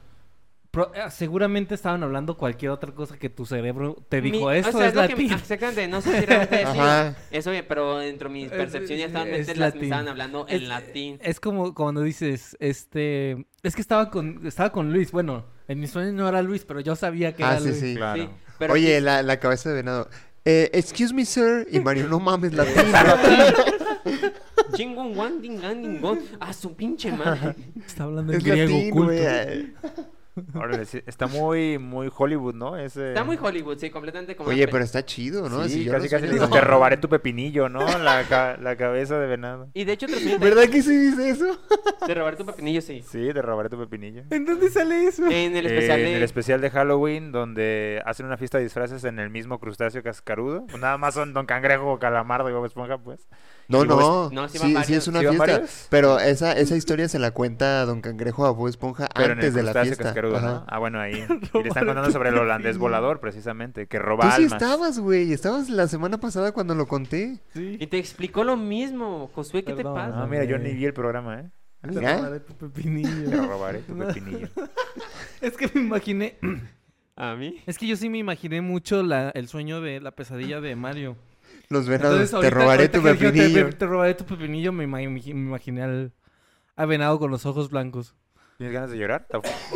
[0.77, 4.51] pro- eh, seguramente estaban hablando cualquier otra cosa que tu cerebro te Mi- dijo, o
[4.51, 5.31] esto sea, es lo que- latín.
[5.33, 7.15] exactamente, no sé si realmente es Ajá.
[7.31, 9.83] Eso, pero dentro de mi Es- percepción ya estaban es las me latín.
[9.83, 11.19] estaban hablando en Es- latín.
[11.21, 15.11] Es como cuando dices, este, es que estaba con, estaba con Luis.
[15.11, 17.79] Bueno, en mi sueño no era Luis, pero yo sabía que Ah, era sí, Luis.
[17.79, 17.95] sí.
[17.95, 18.23] Claro.
[18.23, 20.09] Sí, pero Oye, la, la cabeza de venado.
[20.45, 21.67] Eh, excuse me, sir.
[21.71, 22.73] Y Mario, no mames, latín.
[24.75, 26.19] Chingon, wan, dingan, dingon.
[26.39, 27.55] A su pinche madre.
[27.85, 30.16] Está hablando en es griego latín, oculto.
[30.53, 32.77] Órale, sí, está muy, muy Hollywood, ¿no?
[32.77, 33.09] Ese...
[33.09, 34.49] Está muy Hollywood, sí, completamente como.
[34.49, 35.63] Oye, pero está chido, ¿no?
[35.63, 37.79] Sí, Si yo casi casi le dices, te robaré tu pepinillo, ¿no?
[37.99, 39.69] La, ca- la cabeza de venado.
[39.73, 41.57] Y de hecho, sueño ¿Verdad que sí dice eso?
[42.07, 43.03] de robar tu pepinillo, sí.
[43.09, 44.23] Sí, te robaré tu pepinillo.
[44.29, 45.25] ¿En dónde sale eso?
[45.25, 46.15] En el Eh, especial en de.
[46.17, 50.65] el especial de Halloween, donde hacen una fiesta de disfraces en el mismo crustáceo cascarudo.
[50.67, 53.27] Pues nada más son Don Cangrejo, Calamardo y Bob Esponja, pues.
[53.69, 54.29] No, no.
[54.31, 55.53] no, sí sí, es una ¿Sí van fiesta.
[55.57, 55.87] varios?
[55.89, 59.49] Pero esa, esa historia se la cuenta Don Cangrejo a Bob Esponja Pero en antes
[59.49, 60.03] el de la fiesta.
[60.05, 60.45] cascarudo, Ajá.
[60.47, 60.65] ¿no?
[60.67, 61.13] Ah, bueno, ahí.
[61.53, 64.61] Y le están contando sobre el holandés volador, precisamente, que roba Tú sí almas.
[64.61, 65.31] estabas, güey.
[65.33, 67.39] Estabas la semana pasada cuando lo conté.
[67.53, 67.77] Sí.
[67.79, 69.29] Y te explicó lo mismo.
[69.33, 69.95] Josué, ¿qué Perdón.
[69.95, 70.27] te Ah, pasa?
[70.27, 71.49] mira, yo ni vi el programa, ¿eh?
[71.81, 73.47] Te robaré tu Te pepinillo.
[73.47, 74.47] robaré tu pepinillo.
[75.41, 76.37] es que me imaginé,
[77.15, 77.61] ¿A mí?
[77.65, 81.15] es que yo sí me imaginé mucho la, el sueño de la pesadilla de Mario.
[81.69, 82.19] Los venados.
[82.19, 83.67] Entonces, te robaré tu te- pepinillo.
[83.69, 86.11] Te, te robaré tu pepinillo, me imaginé al,
[86.75, 88.15] al venado con los ojos blancos.
[88.57, 89.27] ¿Tienes ganas de llorar?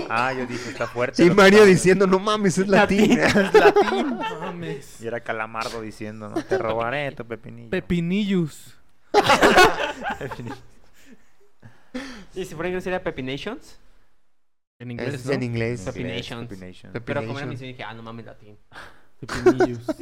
[0.10, 1.24] Ah, yo dije, está fuerte.
[1.24, 3.20] Y que Mario diciendo, no mames, es latín.
[4.42, 5.00] Mames.
[5.00, 6.44] Y era Calamardo diciendo, ¿no?
[6.44, 7.70] Te robaré tu pepinillo.
[7.70, 8.76] Pepinillos.
[12.34, 13.78] ¿Y si fuera inglés sería Pepinations?
[14.80, 15.34] En inglés, Es ¿no?
[15.34, 15.82] en inglés.
[15.82, 16.48] Pepinations.
[16.48, 16.94] Pepination.
[17.06, 18.58] Pero como era mi dije, ah, no mames, latín.
[19.20, 19.86] Pepinillos.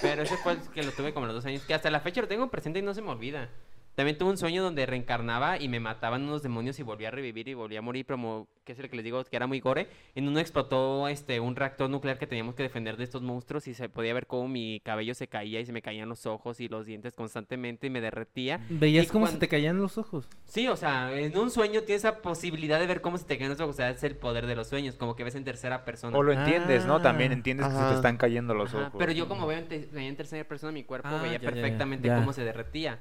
[0.00, 1.62] Pero ese fue el que lo tuve como los dos años.
[1.66, 3.50] Que hasta la fecha lo tengo presente y no se me olvida.
[3.94, 7.46] También tuve un sueño donde reencarnaba y me mataban unos demonios y volvía a revivir
[7.46, 9.86] y volvía a morir, como, que es el que les digo, que era muy gore.
[10.16, 13.74] En uno explotó este un reactor nuclear que teníamos que defender de estos monstruos y
[13.74, 16.66] se podía ver cómo mi cabello se caía y se me caían los ojos y
[16.68, 18.58] los dientes constantemente y me derretía.
[18.68, 20.28] Veías Y cómo se te caían los ojos.
[20.44, 23.50] Sí, o sea, en un sueño tienes esa posibilidad de ver cómo se te caen
[23.50, 23.74] los ojos.
[23.74, 26.18] O sea, es el poder de los sueños, como que ves en tercera persona.
[26.18, 27.00] O lo entiendes, ¿no?
[27.00, 28.98] También Ah, entiendes que se te están cayendo los Ajá, ojos.
[28.98, 31.38] pero yo como veo en, te- veía en tercera persona mi cuerpo, Ah, veía ya,
[31.38, 32.16] ya, ya, perfectamente ya.
[32.16, 32.98] cómo se derretía.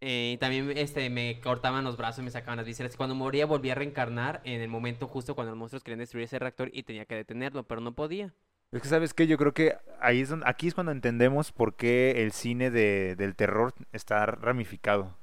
[0.00, 2.96] Eh, también este, me cortaban los brazos y me sacaban las vísceras.
[2.96, 6.38] Cuando moría volvía a reencarnar en el momento justo cuando los monstruos querían destruir ese
[6.38, 8.34] reactor y tenía que detenerlo, pero no podía.
[8.72, 9.26] Es que, ¿sabes qué?
[9.28, 13.14] Yo creo que ahí es donde, aquí es cuando entendemos por qué el cine de,
[13.16, 15.16] del terror está ramificado,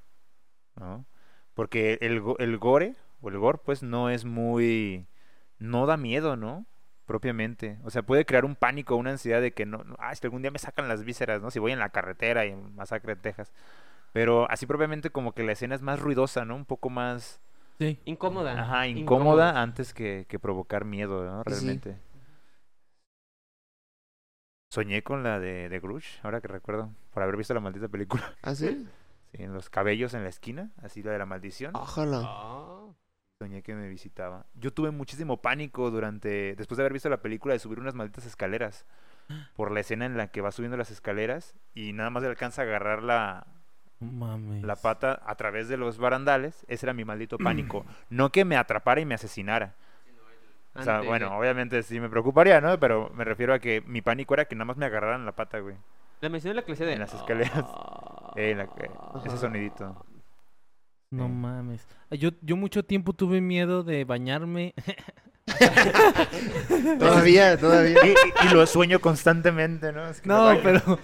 [0.78, 1.06] ¿no?
[1.54, 5.06] Porque el, el gore, o el gore, pues, no es muy...
[5.60, 6.66] No da miedo, ¿no?
[7.06, 7.78] Propiamente.
[7.84, 9.84] O sea, puede crear un pánico, una ansiedad de que no...
[9.84, 11.52] no, Ah, que algún día me sacan las vísceras, ¿no?
[11.52, 13.52] Si voy en la carretera y masacre en Texas.
[14.14, 16.56] Pero así propiamente como que la escena es más ruidosa, ¿no?
[16.56, 17.42] Un poco más...
[17.80, 18.00] Sí.
[18.06, 18.62] Incómoda.
[18.62, 21.44] Ajá, incómoda antes que, que provocar miedo, ¿no?
[21.44, 21.50] Sí.
[21.50, 21.98] Realmente.
[24.72, 28.24] Soñé con la de, de Grush, ahora que recuerdo, por haber visto la maldita película.
[28.42, 28.88] ¿Ah, sí?
[29.32, 31.76] Sí, en los cabellos en la esquina, así la de la maldición.
[31.76, 32.22] Ojalá.
[32.24, 32.88] Ah.
[33.42, 34.46] Soñé que me visitaba.
[34.54, 38.26] Yo tuve muchísimo pánico durante, después de haber visto la película, de subir unas malditas
[38.26, 38.86] escaleras.
[39.56, 42.62] Por la escena en la que va subiendo las escaleras y nada más le alcanza
[42.62, 43.48] a agarrar la,
[44.02, 44.64] Mames.
[44.64, 46.66] la pata a través de los barandales.
[46.68, 47.86] Ese era mi maldito pánico.
[48.10, 49.76] No que me atrapara y me asesinara.
[50.74, 52.80] O sea, bueno, de- obviamente sí me preocuparía, ¿no?
[52.80, 55.60] Pero me refiero a que mi pánico era que nada más me agarraran la pata,
[55.60, 55.76] güey.
[56.22, 56.94] La mencioné en la clase de...
[56.94, 57.66] En las escaleras.
[57.68, 58.32] Ah.
[58.36, 58.90] Eh, la que-
[59.26, 60.06] ese sonidito.
[61.10, 61.32] No Sí.
[61.34, 61.86] mames.
[62.10, 64.74] Ah, Yo, yo mucho tiempo tuve miedo de bañarme.
[67.00, 67.98] Todavía, todavía.
[68.06, 70.08] Y, y- y lo sueño constantemente, ¿no?
[70.08, 71.00] Es que me No, pero...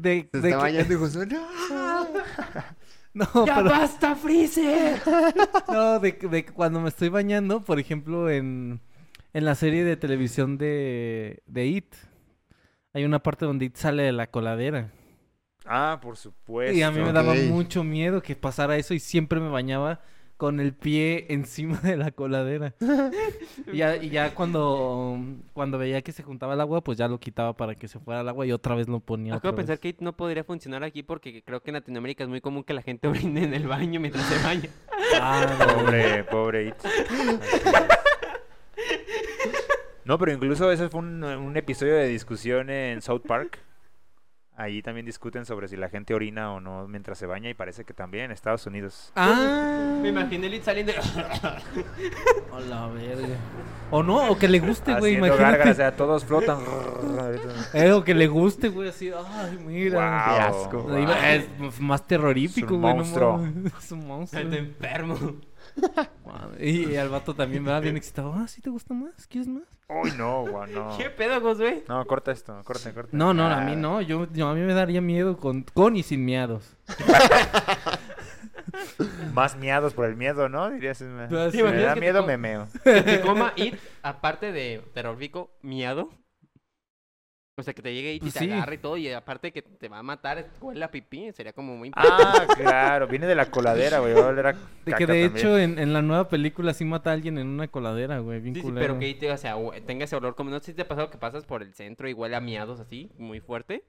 [0.00, 2.08] De, Se de está que- bañando y Josué, ¡no!
[3.14, 3.70] No, ¡Ya pero...
[3.70, 5.00] basta, Freezer!
[5.72, 8.80] No, de, de cuando me estoy bañando, por ejemplo, en,
[9.32, 11.94] en la serie de televisión de, de It,
[12.92, 14.92] hay una parte donde It sale de la coladera.
[15.66, 16.76] Ah, por supuesto.
[16.76, 20.00] y a mí me daba mucho miedo que pasara eso y siempre me bañaba
[20.38, 22.72] con el pie encima de la coladera.
[23.72, 25.18] y, ya, y ya cuando,
[25.52, 28.20] cuando veía que se juntaba el agua, pues ya lo quitaba para que se fuera
[28.20, 29.34] el agua y otra vez lo ponía.
[29.34, 32.40] Acabo de pensar que no podría funcionar aquí porque creo que en Latinoamérica es muy
[32.40, 34.70] común que la gente orine en el baño mientras se baña.
[35.20, 35.84] Ah, no.
[35.84, 36.74] Pobre, pobre.
[40.04, 43.58] No, pero incluso ese fue un, un episodio de discusión en South Park.
[44.60, 47.84] Ahí también discuten sobre si la gente orina o no mientras se baña y parece
[47.84, 49.12] que también en Estados Unidos.
[49.14, 50.92] Ah, Me imaginé el It saliendo...
[52.52, 53.36] a la verga.
[53.92, 55.42] O no, o que le guste, güey, imagínate.
[55.42, 56.58] gárgaras, o sea, todos flotan.
[57.72, 60.24] Eh, o que le guste, güey, así, ay, mira.
[60.26, 60.90] Qué asco.
[60.96, 62.92] Es más terrorífico, Es un güey.
[62.94, 63.48] no monstruo.
[63.78, 64.42] Es un monstruo.
[64.42, 65.16] Está enfermo.
[66.60, 68.32] Y, y al vato también me va bien excitado.
[68.36, 69.26] Ah, ¿sí te gusta más?
[69.26, 69.62] ¿Quieres más?
[69.88, 70.94] Uy, no, guau, no.
[70.98, 71.84] ¿Qué pedo, Josué?
[71.88, 73.16] No, corta esto, corta, corta.
[73.16, 73.64] No, no, a Ah.
[73.64, 74.00] mí no.
[74.02, 76.76] Yo, yo- a mí me daría miedo con, con y sin miados.
[79.32, 80.68] Más miados por el miedo, ¿no?
[80.70, 81.00] Dirías.
[81.00, 81.62] Me, Ah, sí.
[81.62, 82.68] me da miedo, me meo.
[82.84, 86.10] Que te coma It, aparte de terrorífico, miado.
[87.58, 88.52] O sea, que te llegue y Pues te sí.
[88.52, 91.76] agarre y todo, y aparte que te va a matar, huele a pipí, sería como
[91.76, 91.90] muy...
[91.96, 94.14] Ah, claro, viene de la coladera, güey.
[94.14, 95.36] Va a oler a De caca que de también.
[95.36, 98.38] hecho en, en la nueva película sí mata a alguien en una coladera, güey.
[98.38, 100.50] Bien Sí, sí, pero que o sea, tenga ese olor como...
[100.50, 102.78] No sé si te ha pasado que pasas por el centro y huele a miados
[102.78, 103.82] así, muy fuerte.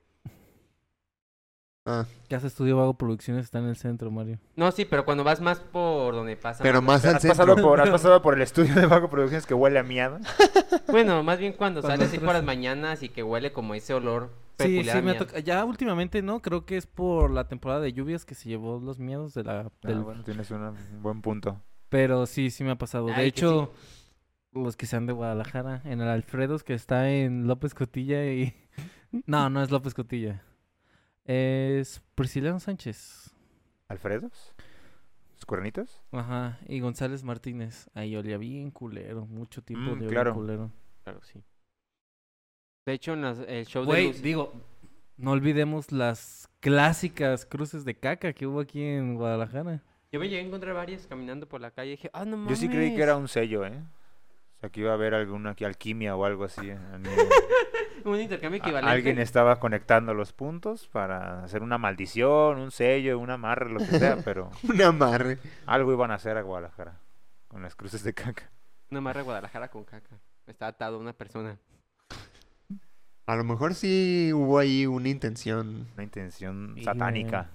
[1.91, 4.37] Ah, Casa Estudio Vago Producciones está en el centro, Mario.
[4.55, 6.61] No, sí, pero cuando vas más por donde pasa...
[6.61, 7.67] pero más al ¿Has pasado, centro.
[7.67, 10.19] por, has pasado por el estudio de Vago Producciones que huele a miado?
[10.87, 13.93] Bueno, más bien cuando, Cuando sales así por las mañanas y que huele como ese
[13.93, 15.25] olor Sí, peculiar sí, me ha miado.
[15.25, 15.39] tocado.
[15.43, 18.99] Ya últimamente no, creo que es por la temporada de lluvias que se llevó los
[18.99, 19.71] miedos de la...
[19.83, 21.61] Ah, bueno, tienes un buen punto.
[21.89, 23.07] Pero sí, sí me ha pasado.
[23.07, 23.71] De que hecho,
[24.51, 28.53] los que sean de Guadalajara, en el Alfredos, que está en López Cotilla y...
[29.25, 30.43] No, no es López Cotilla.
[31.31, 33.29] Es Prisciliano Sánchez.
[33.87, 34.55] ¿Alfredos?
[35.35, 36.01] ¿Sus cuernitos?
[36.11, 37.87] Ajá, y González Martínez.
[37.93, 40.33] Ahí olía bien culero, mucho tiempo Mm, olía bien claro.
[40.33, 40.71] culero.
[41.03, 41.43] Claro, sí.
[42.87, 44.53] De hecho, en las- el show de Güey, Lucy- digo,
[45.17, 49.83] no olvidemos las clásicas cruces de caca que hubo aquí en Guadalajara.
[50.11, 52.49] Yo me llegué a encontrar varias caminando por la calle y dije, ah, no mames.
[52.49, 53.83] Yo sí creí que era un sello, ¿eh?
[54.59, 56.69] O sea, que iba a haber alguna aquí, alquimia o algo así.
[56.69, 56.79] en-
[58.05, 58.91] un intercambio a- equivalente.
[58.91, 63.85] Alguien estaba conectando los puntos para hacer una maldición, un sello, un amarre, lo que
[63.85, 65.37] sea, pero Un amarre.
[65.65, 66.99] algo iban a hacer a Guadalajara
[67.47, 68.49] con las cruces de caca.
[68.91, 70.17] Una marra de Guadalajara con caca.
[70.45, 71.57] Está atado a una persona.
[73.27, 75.87] A lo mejor sí hubo ahí una intención.
[75.93, 77.49] Una intención satánica.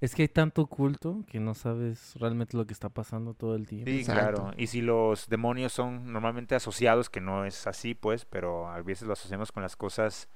[0.00, 3.66] Es que hay tanto culto que no sabes realmente lo que está pasando todo el
[3.66, 3.90] tiempo.
[3.90, 4.20] Sí, Exacto.
[4.42, 4.50] claro.
[4.56, 9.06] Y si los demonios son normalmente asociados, que no es así, pues, pero a veces
[9.06, 10.28] lo asociamos con las cosas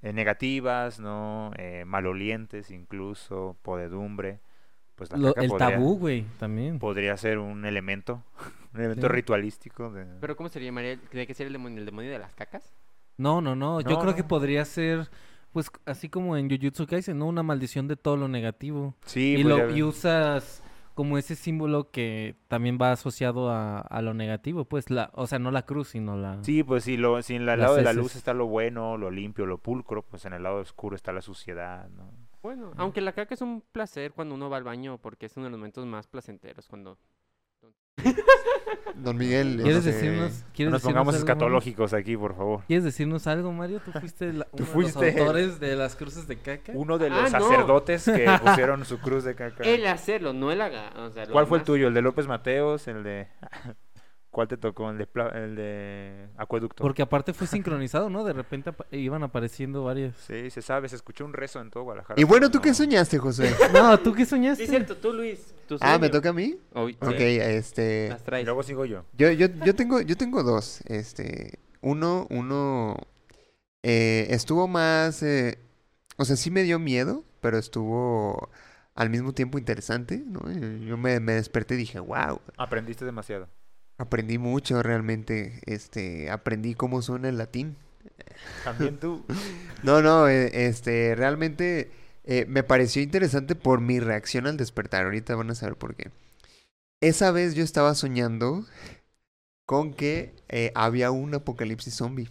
[0.00, 1.52] eh, negativas, ¿no?
[1.58, 4.40] Eh, malolientes incluso, podedumbre.
[4.94, 6.78] Pues la Lo- caca el podría, tabú, güey, también.
[6.78, 8.22] podría ser un elemento,
[8.72, 9.12] un elemento Sí.
[9.12, 9.90] ritualístico.
[9.90, 10.06] De...
[10.20, 10.96] Pero ¿cómo se llamaría?
[11.10, 12.72] ¿Tiene que ser el demonio, el demonio de las cacas?
[13.18, 13.80] No, no, no.
[13.82, 15.10] Yo No, creo que podría ser
[15.54, 17.26] pues así como en Jujutsu Kaisen, ¿no?
[17.26, 18.96] Una maldición de todo lo negativo.
[19.06, 20.64] Sí, y, pues, lo, y usas
[20.94, 25.38] como ese símbolo que también va asociado a, a lo negativo, pues la, o sea,
[25.38, 26.42] no la cruz, sino la...
[26.42, 29.12] Sí, pues si, lo, si en el lado de la luz está lo bueno, lo
[29.12, 32.10] limpio, lo pulcro, pues en el lado oscuro está la suciedad, ¿no?
[32.42, 35.44] Bueno, aunque la caca es un placer cuando uno va al baño porque es uno
[35.44, 36.98] de los momentos más placenteros cuando...
[38.96, 39.60] Don Miguel.
[39.62, 42.62] ¿Quieres este, decirnos, No ¿quieres nos decirnos pongamos algo, escatológicos aquí, por favor.
[42.66, 43.80] ¿Quieres decirnos algo, Mario?
[43.84, 46.72] Tú fuiste la- uno fuiste de los autores de las cruces de caca.
[46.74, 47.40] Uno de Ah, los no.
[47.40, 49.64] sacerdotes que pusieron su cruz de caca.
[49.64, 50.92] El hacerlo, no el haga.
[50.96, 51.88] O sea, lo ¿Cuál fue el tuyo?
[51.88, 52.86] ¿El de López Mateos?
[52.88, 53.28] ¿El de...?
[54.30, 54.90] ¿Cuál te tocó?
[54.90, 56.82] ¿El de, Pla- el de Acueducto?
[56.82, 58.24] Porque aparte fue sincronizado, ¿no?
[58.24, 60.16] De repente iban apareciendo varios.
[60.16, 62.20] Sí, se sabe, se escuchó un rezo en todo Guadalajara.
[62.20, 62.62] Y bueno, ¿tú No.
[62.62, 63.54] qué soñaste, José?
[63.72, 64.64] No, ¿tú qué soñaste?
[64.64, 65.53] Sí, cierto, tú, Luis.
[65.66, 66.56] Tu ah, ¿me toca a mí?
[66.74, 68.08] Uy, Ok, sí, este...
[68.10, 68.44] las traes.
[68.44, 69.04] luego sigo yo.
[69.16, 70.80] Yo, yo, yo tengo, yo tengo dos.
[70.86, 72.96] Este, uno, uno
[73.82, 75.58] eh, estuvo más, eh,
[76.16, 78.48] o sea, sí me dio miedo, pero estuvo
[78.94, 80.40] al mismo tiempo interesante, ¿no?
[80.52, 83.48] Yo yo me, me desperté y dije, wow, Aprendiste demasiado.
[83.98, 85.60] aprendí mucho realmente.
[85.66, 87.76] Este, aprendí cómo suena el latín.
[88.64, 89.24] También tú.
[89.82, 91.90] No, no, eh, este, realmente
[92.24, 95.04] eh, me pareció interesante por mi reacción al despertar.
[95.04, 96.10] Ahorita van a saber por qué.
[97.00, 98.66] Esa vez yo estaba soñando
[99.66, 102.30] con que eh, había un apocalipsis zombie.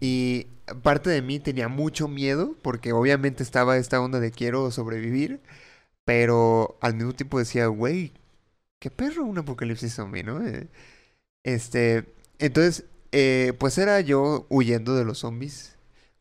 [0.00, 0.48] Y
[0.82, 5.40] parte de mí tenía mucho miedo porque obviamente estaba esta onda de quiero sobrevivir,
[6.04, 8.12] pero al mismo tiempo decía, güey,
[8.80, 10.46] qué perro un apocalipsis zombie, ¿no?
[10.46, 10.68] Eh,
[11.44, 12.06] Este,
[12.40, 12.86] entonces,
[13.58, 15.73] pues era yo huyendo de los zombies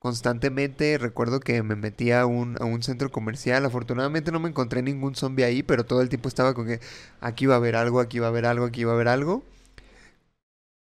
[0.04, 1.00] constantemente.
[1.00, 3.66] Recuerdo que me metía a un, a un centro comercial.
[3.66, 6.82] Afortunadamente no me encontré ningún zombie ahí, pero todo el tiempo estaba con que
[7.22, 9.44] aquí va a haber algo, aquí va a haber algo, aquí va a haber algo.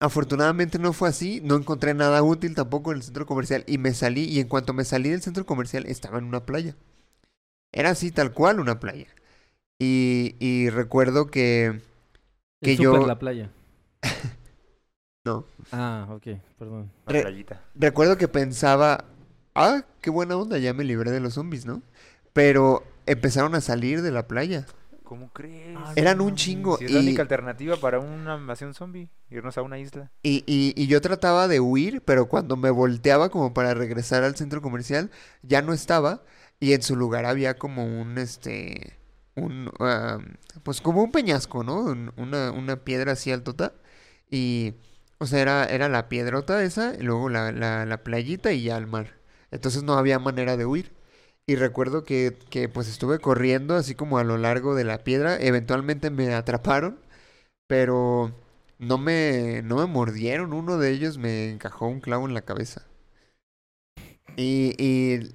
[0.01, 3.92] Afortunadamente no fue así, no encontré nada útil tampoco en el centro comercial y me
[3.92, 6.75] salí y en cuanto me salí del centro comercial estaba en una playa.
[7.73, 9.09] Era así tal cual una playa.
[9.79, 11.81] Y, y recuerdo que...
[12.62, 13.51] que yo- súper la playa.
[15.30, 15.44] No.
[15.72, 16.26] Ah, ok,
[16.58, 16.90] perdón.
[17.06, 17.44] Re-.
[17.74, 19.04] Recuerdo que pensaba,
[19.54, 21.82] ah, qué buena onda, ya me libré de los zombies, ¿no?
[22.32, 24.66] Pero empezaron a salir de la playa.
[25.04, 25.76] ¿Cómo crees?
[25.76, 29.62] Ah, Eran un chingo Si es la única alternativa para una invasión zombie, irnos a
[29.62, 30.10] una isla.
[30.22, 34.36] y, y, y yo trataba de huir, pero cuando me volteaba como para regresar al
[34.36, 35.10] centro comercial,
[35.42, 36.22] ya no estaba
[36.60, 38.98] y en su lugar había como un, este,
[39.34, 40.18] un, ah,
[40.62, 41.80] pues como un peñasco, ¿no?
[41.80, 43.72] Un- Una, una piedra así altota
[44.30, 44.74] y,
[45.20, 48.78] o sea, era, era la piedrota esa, y luego la, la, la playita y ya
[48.78, 49.14] el mar.
[49.52, 50.92] Entonces no había manera de huir.
[51.46, 55.38] Y recuerdo que, que pues estuve corriendo así como a lo largo de la piedra.
[55.40, 57.00] Eventualmente me atraparon,
[57.68, 58.33] pero
[58.78, 60.52] no me, no me mordieron.
[60.54, 62.85] Uno de ellos me encajó un clavo en la cabeza.
[64.37, 65.30] Y, y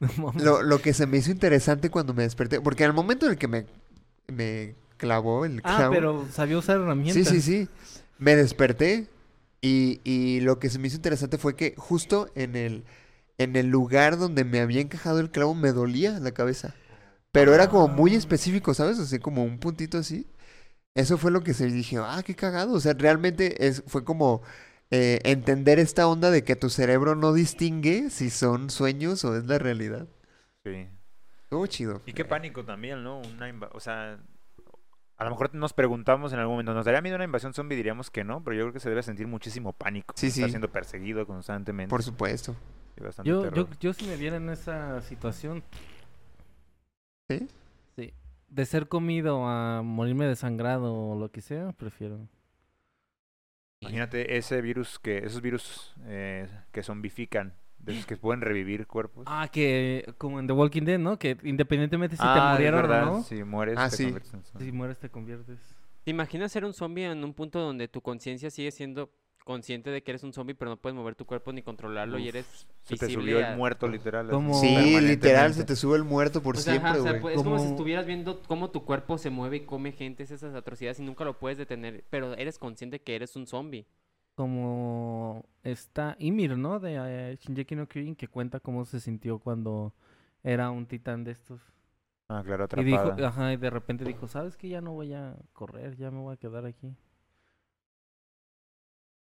[0.18, 3.32] No lo, lo que se me hizo interesante cuando me desperté, porque al momento en
[3.32, 3.66] el que me,
[4.28, 5.90] me clavó el Ah, clavo...
[5.90, 7.26] pero sabía usar Sí, herramientas.
[7.26, 7.68] sí, sí.
[8.18, 9.08] Me desperté
[9.64, 12.84] y, y lo que se me hizo interesante fue que justo en el,
[13.38, 16.74] en el lugar donde me había encajado el clavo me dolía la cabeza.
[17.32, 18.98] Pero era como muy específico, ¿sabes?
[18.98, 20.26] Así como un puntito así.
[20.94, 22.74] Eso fue lo que se dije, ah, qué cagado.
[22.74, 24.42] O sea, realmente es, fue como
[24.90, 29.46] eh, entender esta onda de que tu cerebro no distingue si son sueños o es
[29.46, 30.06] la realidad.
[30.62, 30.88] Sí.
[31.44, 32.02] Estuvo chido.
[32.04, 33.20] Y qué pánico también, ¿no?
[33.20, 34.18] Una o sea,
[35.16, 37.76] a lo mejor nos preguntamos en algún momento, ¿nos daría miedo una invasión zombie?
[37.76, 40.14] Diríamos que no, pero yo creo que se debe sentir muchísimo pánico.
[40.16, 40.50] Sí, Estar sí.
[40.50, 41.90] siendo perseguido constantemente.
[41.90, 42.56] Por supuesto.
[42.96, 45.62] y bastante Yo, yo, yo si me viera en esa situación.
[47.28, 47.48] ¿Sí?
[47.96, 48.12] Sí.
[48.48, 52.28] De ser comido a morirme desangrado o lo que sea, prefiero.
[53.80, 59.24] Imagínate ese virus que, esos virus eh, que zombifican, de esos que pueden revivir cuerpos.
[59.26, 61.18] Ah, que como en The Walking Dead, ¿no?
[61.18, 64.02] Que independientemente si Ah, te es murieron verdad, o no, Si mueres, Ah, te sí.
[64.04, 64.66] conviertes en zombie.
[64.66, 65.58] si mueres te conviertes.
[66.04, 69.10] ¿Te imaginas ser un zombie en un punto donde tu conciencia sigue siendo
[69.44, 72.28] consciente de que eres un zombie, pero no puedes mover tu cuerpo ni controlarlo y
[72.28, 74.30] eres Se te subió a- el muerto, literal.
[74.30, 77.12] Como- Sí, literal, se te sube el muerto por O sea, ajá, siempre, o sea,
[77.12, 77.20] güey.
[77.22, 80.22] pues, es como si Como- estuvieras viendo cómo tu cuerpo se mueve y come gente,
[80.22, 83.86] es esas atrocidades y nunca lo puedes detener, pero eres consciente que eres un zombie.
[84.34, 86.80] Como está Ymir, ¿no?
[86.80, 89.94] De eh, Shingeki no Kyojin, que cuenta cómo se sintió cuando
[90.42, 91.60] era un titán de estos.
[92.28, 93.16] Ah, claro, Y dijo, atrapada.
[93.24, 96.34] ajá, y de repente dijo, ¿sabes que Ya no voy a correr, ya me voy
[96.34, 96.94] a quedar aquí.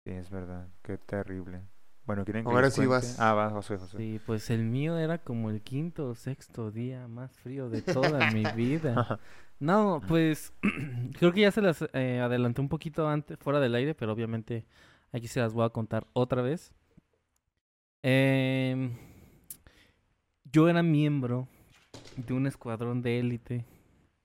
[0.04, 0.68] Sí, es verdad.
[0.82, 1.62] Qué terrible.
[2.06, 2.86] Bueno, ¿quieren que Ahora sí cuente?
[2.86, 3.18] vas.
[3.18, 3.98] Ah, vas, José, José.
[3.98, 8.24] Sí, pues el mío era como el quinto o sexto día más frío de toda
[8.26, 9.04] mi vida.
[9.58, 10.52] No, pues
[11.18, 14.66] creo que ya se las eh, adelanté un poquito antes, fuera del aire, pero obviamente
[15.12, 16.72] aquí se las voy a contar otra vez.
[18.02, 18.96] Em,
[20.44, 21.48] yo era miembro
[22.16, 23.64] de un escuadrón de élite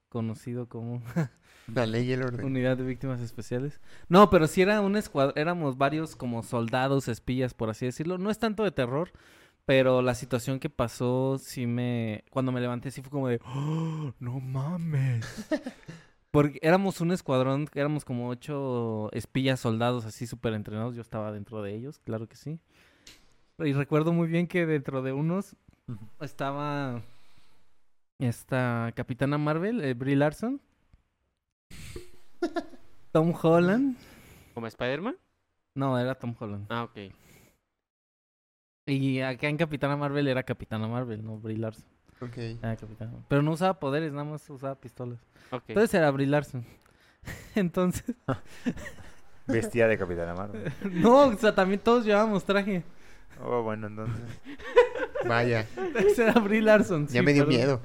[0.08, 1.02] conocido como
[1.74, 2.44] La ley y el orden.
[2.44, 3.80] Unidad de Víctimas Especiales.
[4.08, 8.18] No, pero sí era un escuadrón, éramos varios como soldados, espías, por así decirlo.
[8.18, 9.12] No es tanto de terror,
[9.70, 12.24] pero la situación que pasó sí me...
[12.30, 13.40] Cuando me levanté sí fue como de...
[13.44, 15.24] "Oh, no mames.
[16.32, 20.96] Porque éramos un escuadrón, éramos como ocho espías, soldados así súper entrenados.
[20.96, 22.58] Yo estaba dentro de ellos, claro que sí.
[23.60, 25.54] Y recuerdo muy bien que dentro de unos
[26.20, 27.00] estaba
[28.18, 30.60] esta Capitana Marvel, eh, Brie Larson.
[33.12, 33.96] Tom Holland.
[34.52, 35.16] ¿Como Spider-Man?
[35.76, 36.66] No, era Tom Holland.
[36.70, 37.12] Ah, ok.
[38.90, 41.84] Y acá en Capitana Marvel era Capitana Marvel, no Brie Larson.
[42.20, 42.36] Ok.
[42.36, 43.12] Era Capitana.
[43.28, 45.18] Pero no usaba poderes, nada más usaba pistolas.
[45.50, 45.64] Ok.
[45.68, 46.64] Entonces era Brie Larson.
[47.54, 48.16] Entonces,
[49.46, 50.72] Vestía de Capitana Marvel.
[50.92, 52.82] no, o sea, también todos llevábamos traje.
[53.42, 54.22] Oh, bueno, entonces.
[55.26, 57.06] Vaya, Entonces era Brie Larson.
[57.06, 57.58] ya me dio perdón.
[57.58, 57.82] miedo.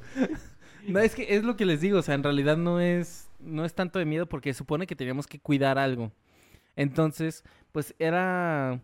[0.88, 3.63] No, es que es lo que les digo, o sea, en realidad no es, no
[3.63, 6.12] es tanto de miedo porque supone que teníamos que cuidar algo.
[6.76, 8.82] Entonces, pues era...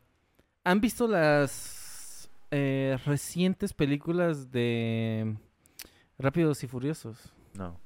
[0.64, 1.81] ¿Han visto las
[2.52, 5.36] eh, recientes películas de
[6.20, 7.34] Rápidos y Furiosos?
[7.54, 7.80] No.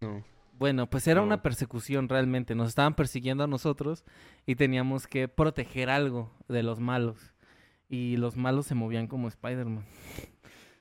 [0.00, 0.24] No.
[0.58, 1.26] Bueno, pues era No.
[1.26, 2.54] una persecución realmente.
[2.54, 4.04] Nos estaban persiguiendo a nosotros
[4.46, 7.34] y teníamos que proteger algo de los malos.
[7.88, 9.84] Y los malos se movían como Spider-Man.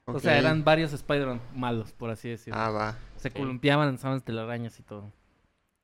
[0.06, 2.60] O sea, eran varios Spider-Man malos, por así decirlo.
[2.60, 2.98] Ah, va.
[3.18, 5.12] Se columpiaban, lanzaban telarañas y todo.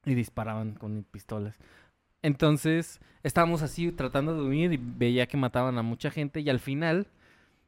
[0.06, 1.56] Y disparaban con pistolas.
[2.21, 6.41] Entonces, estábamos así tratando de huir y veía que mataban a mucha gente.
[6.41, 7.08] Y al final,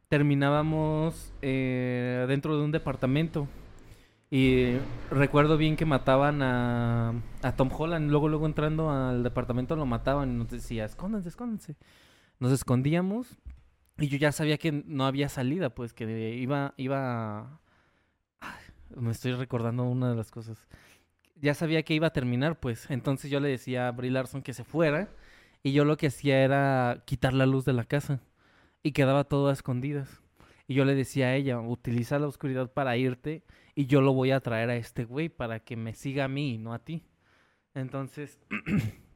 [0.10, 3.48] terminábamos eh, dentro de un departamento.
[4.32, 4.78] Y
[5.10, 7.14] recuerdo bien que mataban a,
[7.56, 8.12] Tom Holland.
[8.12, 11.76] Luego, luego entrando al departamento lo mataban y nos decía, escóndanse, escóndanse.
[12.40, 13.40] Nos escondíamos
[13.98, 17.60] y yo ya sabía que no había salida, pues que iba, iba...
[18.96, 20.68] Me estoy recordando una de las cosas.
[21.42, 22.90] Ya sabía que iba a terminar, pues.
[22.90, 25.10] Entonces yo le decía a Brie Larson que se fuera
[25.64, 28.22] y yo lo que hacía era quitar la luz de la casa
[28.84, 30.22] y quedaba todo a escondidas.
[30.68, 33.44] Y yo le decía a ella, utiliza la oscuridad para irte
[33.76, 36.54] y yo lo voy a traer a este güey para que me siga a mí
[36.54, 37.04] y no a ti.
[37.74, 38.40] Entonces,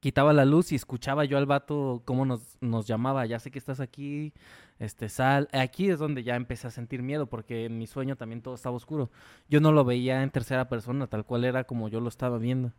[0.00, 3.58] quitaba la luz y escuchaba yo al vato cómo nos, nos llamaba, ya sé que
[3.58, 4.32] estás aquí,
[4.78, 5.48] este, sal.
[5.52, 8.76] Aquí es donde ya empecé a sentir miedo porque en mi sueño también todo estaba
[8.76, 9.10] oscuro.
[9.48, 12.72] Yo no lo veía en tercera persona, tal cual era como yo lo estaba viendo.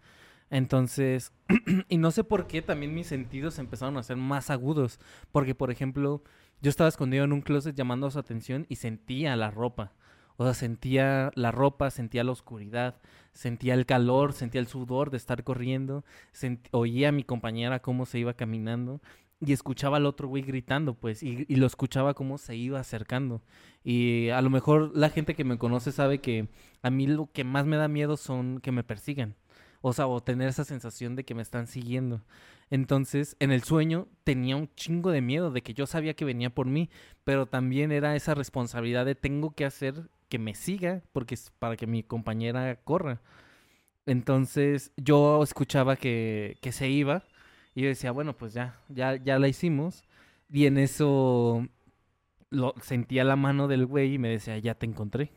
[0.50, 1.32] Entonces,
[1.88, 5.00] y no sé por qué también mis sentidos empezaron a ser más agudos.
[5.32, 6.24] Porque, por ejemplo,
[6.62, 9.94] yo estaba escondido en un closet llamando su atención y sentía la ropa.
[10.42, 12.96] O sea, sentía la ropa, sentía la oscuridad,
[13.32, 16.04] sentía el calor, sentía el sudor de estar corriendo,
[16.72, 19.02] oía a mi compañera cómo se iba caminando
[19.40, 23.44] y escuchaba al otro güey gritando, pues, y, y lo escuchaba cómo se iba acercando.
[23.84, 26.48] Y a lo mejor la gente que me conoce sabe que
[26.82, 29.36] a mí lo que más me da miedo son que me persigan.
[29.82, 32.24] O sea, o tener esa sensación de que me están siguiendo.
[32.72, 36.50] Entonces, en el sueño tenía un chingo de miedo de que yo sabía que venía
[36.50, 36.90] por mí,
[37.24, 41.76] pero también era esa responsabilidad de tengo que hacer que me siga porque es para
[41.76, 43.22] que mi compañera corra.
[44.06, 47.24] Entonces, yo escuchaba que, que se iba
[47.76, 50.04] y yo decía, bueno, pues ya, ya, ya la hicimos.
[50.50, 51.67] Y en eso
[52.50, 55.32] lo, sentía la mano del güey y me decía, ya te encontré.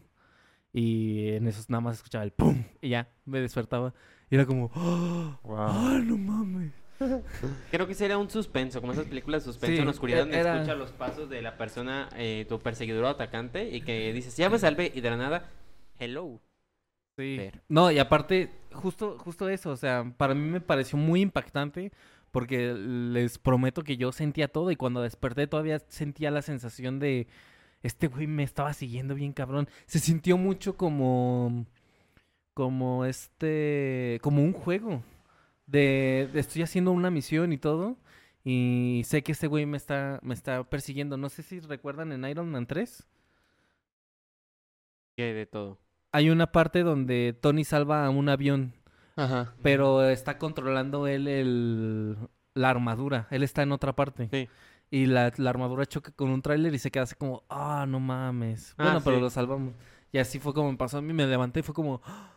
[0.73, 3.95] Y en eso nada más escuchaba el pum y ya me despertaba.
[4.31, 5.41] Y era como, ¡ah!
[5.43, 5.57] Wow.
[5.59, 6.84] ¡Ah, no mames!
[7.71, 10.41] Creo que sería un suspenso, como esas películas de suspenso Sí, en la oscuridad donde
[10.41, 14.51] escuchas los pasos de la persona, eh, tu perseguidor o atacante, y que dices, ya
[14.51, 15.51] me salvé, y de la nada,
[15.99, 16.41] hello.
[17.17, 17.51] Sí.
[17.69, 21.93] No, y aparte, justo, justo eso, o sea, para mí me pareció muy impactante
[22.35, 27.29] porque les prometo que yo sentía todo y cuando desperté todavía sentía la sensación de
[27.85, 29.69] este güey me estaba siguiendo bien cabrón.
[29.87, 31.65] Se sintió mucho como
[32.53, 35.05] como este como un juego
[35.67, 37.97] de, de estoy haciendo una misión y todo
[38.45, 41.17] y sé que este güey me está me está persiguiendo.
[41.17, 43.07] No sé si recuerdan en Iron Man 3
[45.17, 45.79] Que de todo.
[46.13, 48.75] hay una parte donde Tony salva a un avión
[49.17, 49.55] Ajá.
[49.63, 52.17] Pero está controlando él el,
[52.55, 53.29] la armadura.
[53.31, 54.29] Él está en otra parte.
[54.29, 54.49] Sí.
[54.91, 58.01] Y la, la armadura choca con un tráiler y se queda así como, ah, no
[58.01, 58.75] mames.
[58.77, 59.23] Ah, Bueno, pero sí.
[59.23, 59.73] lo salvamos.
[60.11, 61.13] Y así fue como me pasó a mí.
[61.13, 62.29] Me levanté y fue como, oh,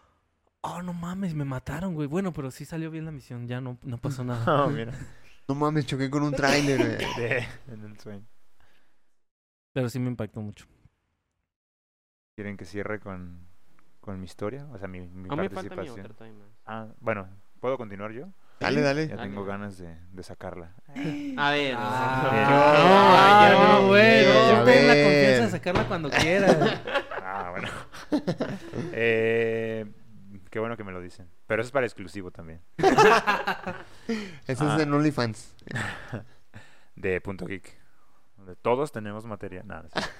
[0.84, 2.08] no mames, me mataron, güey.
[2.08, 3.48] Bueno, pero sí salió bien la misión.
[3.48, 4.66] Ya no, no pasó nada.
[4.66, 4.94] Oh, mira.
[5.48, 7.00] No mames, choqué con un tráiler.
[7.68, 8.26] en el sueño.
[9.74, 10.66] Pero sí me impactó mucho.
[12.36, 13.48] ¿Quieren que cierre con,
[14.00, 14.68] con mi historia?
[14.72, 16.16] O sea, mi, mi A mí me falta mi participación.
[16.66, 17.28] Ah, bueno,
[17.60, 18.28] ¿puedo continuar yo?
[18.60, 19.08] Dale, dale.
[19.08, 20.74] Ya tengo ganas de, de sacarla.
[20.88, 21.76] A ver.
[21.78, 24.26] Ah, ya no, ves, güey.
[24.26, 26.82] ya Tú ten la confianza de sacarla cuando quieras.
[27.30, 27.68] Ah, bueno.
[28.94, 29.86] Eh,
[30.50, 31.30] qué bueno que me lo dicen.
[31.48, 32.62] Pero eso es para exclusivo también.
[34.48, 34.76] Eso Ah.
[34.78, 35.56] es en OnlyFans.
[36.96, 37.78] De Punto Geek.
[38.38, 39.64] Donde todos tenemos materia.
[39.64, 40.02] Nada, no.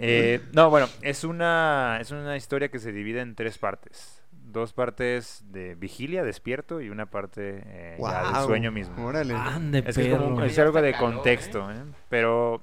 [0.00, 4.22] Eh, no, bueno, es una, es una historia que se divide en tres partes.
[4.30, 9.04] Dos partes de vigilia, despierto, y una parte eh, ya del sueño mismo.
[9.04, 9.34] Órale.
[9.34, 10.46] Ande, Es que es, como- perro.
[10.46, 11.82] es algo de calor, contexto, ¿eh?
[12.08, 12.62] Pero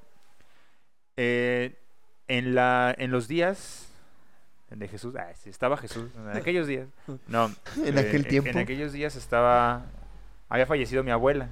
[1.18, 1.76] eh,
[2.28, 3.92] en, la, en los días
[4.70, 6.88] de Jesús, ah, sí, estaba Jesús, en aquellos días,
[7.28, 7.50] no,
[7.84, 8.50] En eh, aquel tiempo.
[8.50, 9.86] En aquellos días estaba,
[10.48, 11.48] había fallecido mi abuela,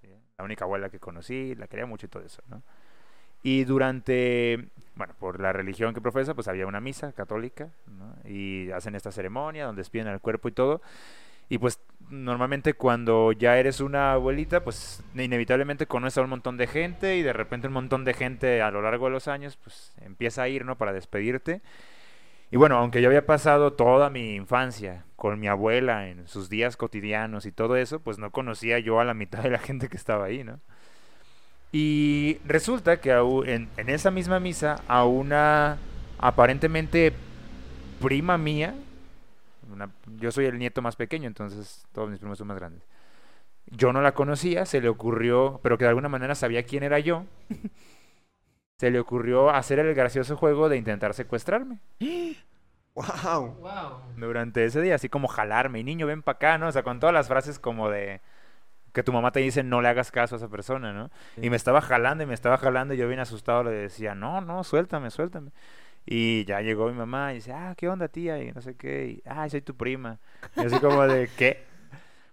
[0.00, 2.62] sí, la única abuela que conocí, la quería mucho y todo eso, ¿no?
[3.46, 8.16] Y durante, bueno, por la religión que profesa, pues había una misa católica, ¿no?
[8.26, 10.80] Y hacen esta ceremonia donde despiden al cuerpo y todo.
[11.50, 11.78] Y pues
[12.08, 17.22] normalmente cuando ya eres una abuelita, pues inevitablemente conoces a un montón de gente y
[17.22, 20.48] de repente un montón de gente a lo largo de los años, pues empieza a
[20.48, 20.78] ir, ¿no?
[20.78, 21.60] Para despedirte.
[22.54, 26.76] Y bueno, aunque yo había pasado toda mi infancia con mi abuela en sus días
[26.76, 29.96] cotidianos y todo eso, pues no conocía yo a la mitad de la gente que
[29.96, 30.60] estaba ahí, ¿no?
[31.72, 35.76] Y resulta que en, en esa misma misa a una
[36.18, 37.12] aparentemente
[38.00, 38.74] prima mía,
[39.72, 39.90] una-
[40.20, 42.82] yo soy el nieto más pequeño, entonces todos mis primos son más grandes.
[43.66, 47.00] Yo no la conocía, se le ocurrió, pero que de alguna manera sabía quién era
[47.00, 47.24] yo.
[48.78, 51.78] Se le ocurrió hacer el gracioso juego de intentar secuestrarme
[52.94, 53.56] Wow.
[53.60, 54.02] Wow.
[54.16, 56.68] durante ese día, así como jalarme, y niño, ven para acá, ¿no?
[56.68, 58.20] O sea, con todas las frases como de
[58.92, 61.10] que tu mamá te dice no le hagas caso a esa persona, ¿no?
[61.36, 64.40] Y me estaba jalando y me estaba jalando y yo bien asustado le decía, no,
[64.40, 65.50] no, suéltame, suéltame.
[66.06, 68.40] Y ya llegó mi mamá y dice, ah, ¿qué onda, tía?
[68.40, 70.20] Y no sé qué, y, ah, soy tu prima.
[70.56, 71.64] Y así como de, ¿qué?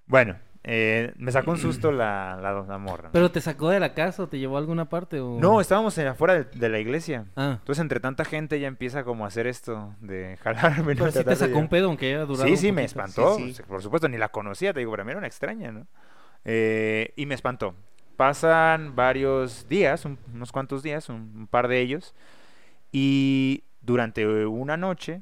[0.06, 3.10] Bueno, eh, me sacó un susto la, la, la morra.
[3.12, 5.20] ¿Pero te sacó de la casa o te llevó a alguna parte?
[5.20, 5.40] O...
[5.40, 7.26] No, estábamos en- afuera de, de la iglesia.
[7.36, 10.94] Ah, Entonces, entre tanta gente ya empieza como a hacer esto de jalarme.
[10.96, 11.00] ¿no?
[11.00, 11.70] pero sí te sacó un llevar.
[11.70, 13.36] pedo, aunque haya durado Sí, un sí, me espantó.
[13.36, 13.64] Sí, sí.
[13.64, 15.88] Por supuesto, ni la conocía, te digo, para mí era una extraña, ¿no?
[16.46, 17.76] Eh, y me espantó.
[18.18, 22.14] Pasan varios días, un- unos cuantos días, un, un par de ellos,
[22.92, 25.22] y durante una noche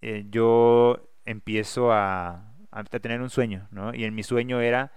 [0.00, 2.45] eh, yo empiezo a,
[2.80, 3.94] a tener un sueño, ¿no?
[3.94, 4.92] Y en mi sueño era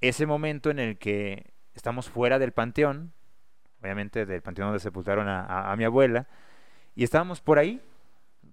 [0.00, 3.12] ese momento en el que estamos fuera del panteón,
[3.80, 6.26] obviamente del panteón donde sepultaron a, a- a mi abuela,
[6.94, 7.80] y estábamos por ahí,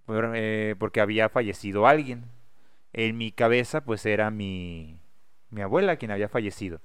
[0.05, 2.25] por- eh, porque había fallecido alguien.
[2.93, 4.99] En mi cabeza, pues era mi,
[5.49, 6.81] mi abuela quien había fallecido.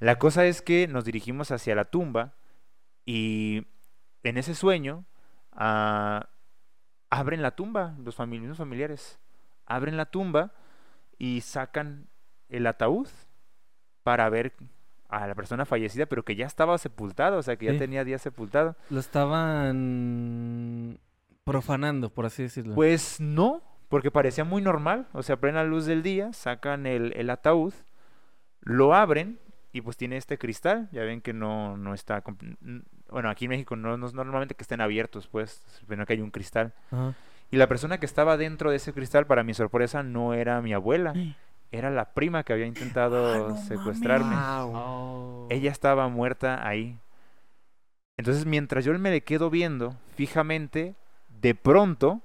[0.00, 2.32] La cosa es que nos dirigimos hacia la tumba
[3.06, 3.66] y
[4.24, 5.04] en ese sueño
[5.52, 6.28] ah,
[7.08, 9.18] abren la tumba, los famili- familiares.
[9.64, 10.52] Abren la tumba
[11.22, 12.08] y sacan
[12.48, 13.06] el ataúd
[14.02, 14.52] para ver
[15.08, 17.78] a la persona fallecida, pero que ya estaba sepultado, o sea, que ya Sí.
[17.78, 18.74] tenía días sepultado.
[18.90, 20.98] Lo estaban
[21.44, 22.74] profanando, por así decirlo.
[22.74, 25.06] Pues no, porque parecía muy normal.
[25.12, 27.72] O sea, plena luz del día, sacan el, el ataúd,
[28.62, 29.38] lo abren
[29.72, 30.88] y pues tiene este cristal.
[30.90, 32.24] Ya ven que no, no está...
[33.10, 36.20] Bueno, aquí en México no, no es normalmente que estén abiertos, pues, pero que hay
[36.20, 36.72] un cristal.
[36.90, 37.14] Ajá.
[37.52, 40.72] Y la persona que estaba dentro de ese cristal, para mi sorpresa, no era mi
[40.72, 41.12] abuela.
[41.70, 44.34] Era la prima que había intentado Ah, no secuestrarme.
[44.34, 44.72] Wow.
[44.74, 45.46] Oh.
[45.50, 46.98] Ella estaba muerta ahí.
[48.18, 50.94] Entonces, mientras yo me le quedo viendo fijamente,
[51.28, 52.22] de pronto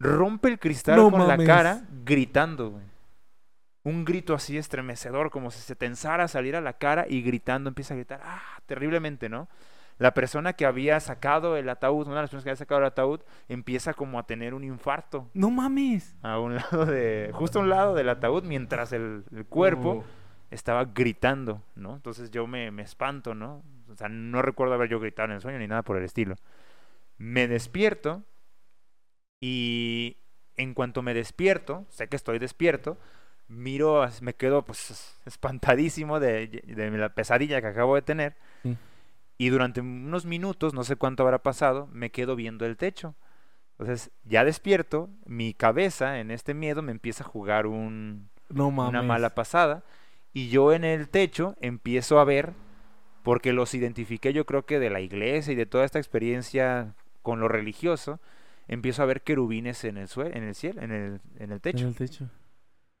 [0.00, 1.38] rompe el cristal No con mames.
[1.38, 2.84] la cara gritando, güey.
[3.84, 7.92] Un grito así estremecedor, como si se tensara, salir a la cara y gritando, empieza
[7.94, 9.48] a gritar, ah, terriblemente, ¿no?
[9.98, 12.86] La persona que había sacado el ataúd, una de las personas que había sacado el
[12.86, 16.16] ataúd, empieza como a tener un infarto No mames.
[16.22, 20.04] a un lado de, justo a un lado del ataúd, mientras el, el cuerpo Uh.
[20.50, 21.96] estaba gritando, ¿no?
[21.96, 23.62] Entonces yo me, me espanto, ¿no?
[23.90, 26.36] O sea, no recuerdo haber yo gritado en el sueño ni nada por el estilo.
[27.16, 28.22] Me despierto
[29.40, 30.16] y
[30.56, 32.98] en cuanto me despierto, sé que estoy despierto,
[33.48, 38.76] miro, me quedo pues espantadísimo de, de la pesadilla que acabo de tener Sí.
[39.38, 43.14] Y durante unos minutos, no sé cuánto habrá pasado, me quedo viendo el techo.
[43.78, 49.02] Entonces, ya despierto, mi cabeza en este miedo me empieza a jugar un, No una
[49.02, 49.84] mala pasada.
[50.32, 52.52] Y yo en el techo empiezo a ver,
[53.22, 57.38] porque los identifiqué yo creo que de la iglesia y de toda esta experiencia con
[57.38, 58.18] lo religioso,
[58.66, 61.60] empiezo a ver querubines en el suelo, en el cielo, en el, en el En
[61.60, 61.86] techo.
[61.86, 62.28] el techo.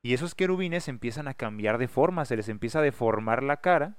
[0.02, 3.96] Y esos querubines empiezan a cambiar de forma, se les empieza a deformar la cara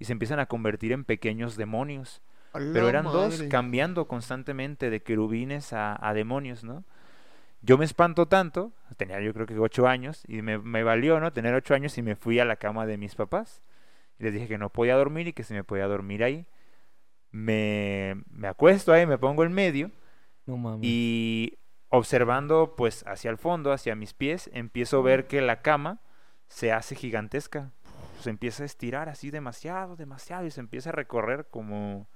[0.00, 2.20] y se empiezan a convertir en pequeños demonios.
[2.72, 6.82] Pero eran dos cambiando constantemente de querubines a, a demonios, ¿no?
[7.62, 11.32] Yo me espanto tanto, tenía yo creo que ocho años, y me, me valió, ¿no?
[11.32, 13.62] Tener ocho años y me fui a la cama de mis papás.
[14.18, 16.46] Y les dije que no podía dormir y que se me podía dormir ahí.
[17.30, 19.90] Me, me acuesto ahí, me pongo en medio
[20.46, 20.80] No mames.
[20.82, 26.00] y observando pues hacia el fondo, hacia mis pies, empiezo a ver que la cama
[26.48, 27.70] se hace gigantesca.
[28.20, 32.06] Se empieza a estirar así demasiado, demasiado y se empieza a recorrer como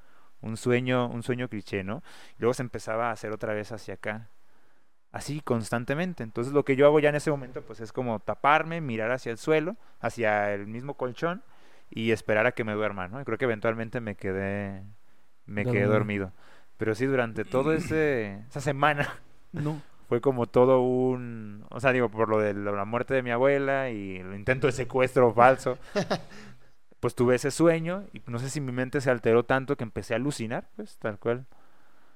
[0.41, 2.03] un sueño, un sueño cliché, ¿no?
[2.39, 4.29] Y luego se empezaba a hacer otra vez hacia acá.
[5.13, 6.23] Así constantemente.
[6.23, 9.31] Entonces lo que yo hago ya en ese momento pues es como taparme, mirar hacia
[9.33, 11.43] el suelo, hacia el mismo colchón
[11.89, 13.21] y esperar a que me duerma, ¿no?
[13.21, 14.83] Y creo que eventualmente me quedé
[15.47, 15.93] me quedé Dormido.
[15.93, 16.33] dormido.
[16.79, 19.09] Pero sí, durante todo ese esa semana
[19.53, 19.81] No.
[20.09, 23.91] Fue como todo un, o sea, digo, por lo de la muerte de mi abuela
[23.91, 25.79] y el intento de secuestro falso,
[27.01, 30.15] pues tuve ese sueño y no sé si mi mente se alteró tanto que empecé
[30.15, 31.47] a alucinar, pues tal cual.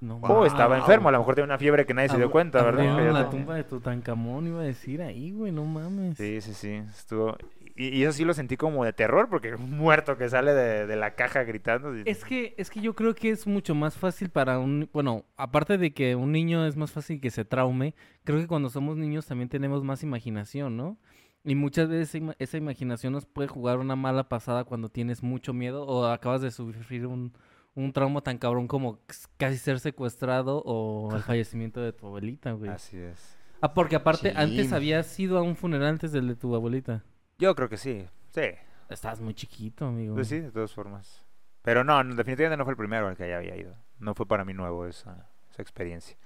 [0.01, 2.63] No O estaba enfermo, a lo mejor tenía una fiebre que nadie se dio cuenta,
[2.63, 2.85] ¿verdad?
[2.85, 6.17] ya la tumba de Tutankamón, iba a decir ahí, güey, no mames.
[6.17, 7.37] Sí, sí, sí, estuvo...
[7.79, 10.87] Y, y eso sí lo sentí como de terror, porque un muerto que sale de,
[10.87, 11.97] de la caja gritando.
[11.97, 15.25] y- Es que, es que yo creo que es mucho más fácil para un, bueno,
[15.37, 18.97] aparte de que un niño es más fácil que se traume, creo que cuando somos
[18.97, 20.99] niños también tenemos más imaginación, ¿no?
[21.45, 25.23] Y muchas veces esa ima- esa imaginación nos puede jugar una mala pasada cuando tienes
[25.23, 27.33] mucho miedo o acabas de sufrir un,
[27.77, 28.99] un trauma tan cabrón como
[29.37, 32.71] casi ser secuestrado o el fallecimiento de tu abuelita, güey.
[32.73, 33.39] Así es.
[33.61, 37.05] Ah, porque aparte, antes habías ido a un funeral antes del de tu abuelita.
[37.39, 38.51] Yo creo que sí, sí,
[38.89, 40.15] Estabas muy chiquito, amigo.
[40.15, 41.25] pues sí, de todas formas.
[41.63, 43.77] Pero no, definitivamente no fue el primero al que ya había ido.
[43.99, 46.17] No fue para mí nuevo esa, esa experiencia.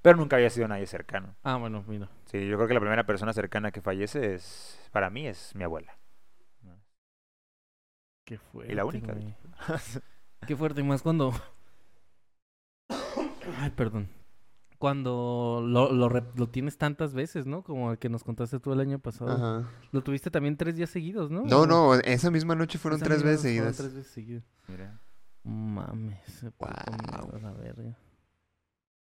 [0.00, 1.36] Pero nunca había sido nadie cercano.
[1.42, 2.08] Ah, bueno, mira.
[2.26, 5.64] Sí, yo creo que la primera persona cercana que fallece es, para mí, es mi
[5.64, 5.96] abuela.
[8.24, 8.72] Qué fuerte.
[8.72, 9.14] Y la única.
[10.46, 11.32] Qué fuerte, y más cuando.
[13.58, 14.08] Ay, perdón.
[14.82, 17.62] Cuando lo, lo, lo tienes tantas veces, ¿no?
[17.62, 19.30] Como el que nos contaste tú el año pasado.
[19.30, 19.70] Ajá.
[19.92, 21.42] Lo tuviste también tres días seguidos, ¿no?
[21.42, 23.76] No, ¿O no, esa misma noche fueron esa tres veces fueron seguidas.
[23.76, 24.42] tres veces seguidas.
[24.66, 24.98] Mira.
[25.44, 26.42] Mames.
[27.40, 27.96] la verga.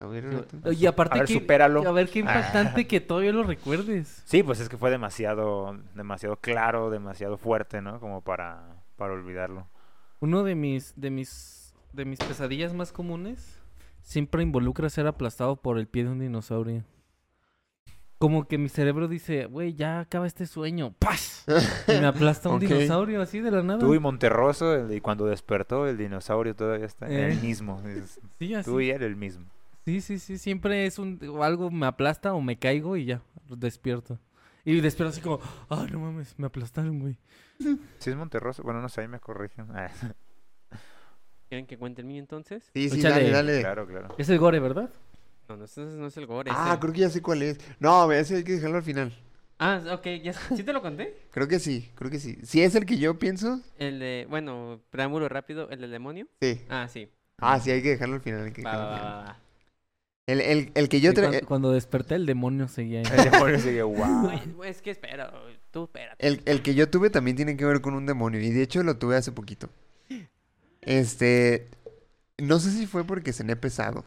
[0.01, 0.45] A ver.
[0.65, 1.35] Oye, aparte A ver, que...
[1.35, 1.89] supéralo.
[1.89, 2.23] A ver, qué Ah.
[2.23, 4.25] impactante que todavía lo recuerdes.
[4.25, 8.01] Sí, pues es que fue demasiado, demasiado claro, demasiado fuerte, ¿no?
[8.01, 9.69] Como para, para olvidarlo.
[10.19, 13.60] Uno de mis, de mis, de mis pesadillas más comunes
[14.03, 16.85] siempre involucra ser aplastado por el pie de un dinosaurio.
[18.19, 20.93] Como que mi cerebro dice, güey, ya acaba este sueño.
[20.99, 21.47] ¡Paz!
[21.89, 23.79] Y me aplasta un dinosaurio así de la nada.
[23.81, 27.33] Tú y Monterroso, el- y cuando despertó, el dinosaurio todavía está Eh.
[27.33, 27.81] el mismo.
[27.87, 28.71] es- Sí, así.
[28.71, 29.47] tú y él el mismo.
[29.87, 30.37] Sí, sí, sí.
[30.37, 34.19] Siempre es un o algo me aplasta o me caigo y ya, despierto.
[34.67, 35.41] Y despierto así como,
[35.71, 37.17] ah, no mames, me aplastaron, güey.
[37.99, 39.69] Si es Monterroso, bueno, no sé, ahí me corrigen.
[41.51, 42.71] ¿Quieren que cuente el mío entonces?
[42.73, 43.29] Sí, sí, Échale.
[43.29, 43.61] dale, dale.
[43.61, 44.15] claro, claro.
[44.17, 44.89] Es el gore, ¿verdad?
[45.49, 46.51] No, no, ese no es el gore.
[46.55, 46.81] Ah, ese.
[46.81, 47.59] creo que ya sé cuál es.
[47.81, 49.13] No, ese hay que dejarlo al final.
[49.59, 51.15] Ah, ok, ya, ¿sí te lo conté?
[51.33, 52.39] Creo que sí, creo que sí.
[52.45, 56.27] Si es el que yo pienso, El de, bueno, preámbulo rápido, el del demonio.
[56.41, 56.63] sí.
[56.71, 57.11] Ah, sí.
[57.43, 58.45] Ah, sí, hay que dejarlo al final.
[58.45, 59.19] hay que Va, dejarlo va, al va, final.
[59.19, 59.41] va, va.
[60.29, 63.07] El, el, el que yo tra- cuando, cuando desperté el demonio seguía ahí.
[63.19, 64.63] El demonio sigue, wow.
[64.63, 65.33] Es que espera,
[65.73, 66.25] tú espérate.
[66.25, 68.41] El, el que yo tuve también tiene que ver con un demonio.
[68.41, 69.69] Y de hecho lo tuve hace poquito.
[70.83, 71.69] Este.
[72.39, 74.05] No sé si fue porque cené pesado.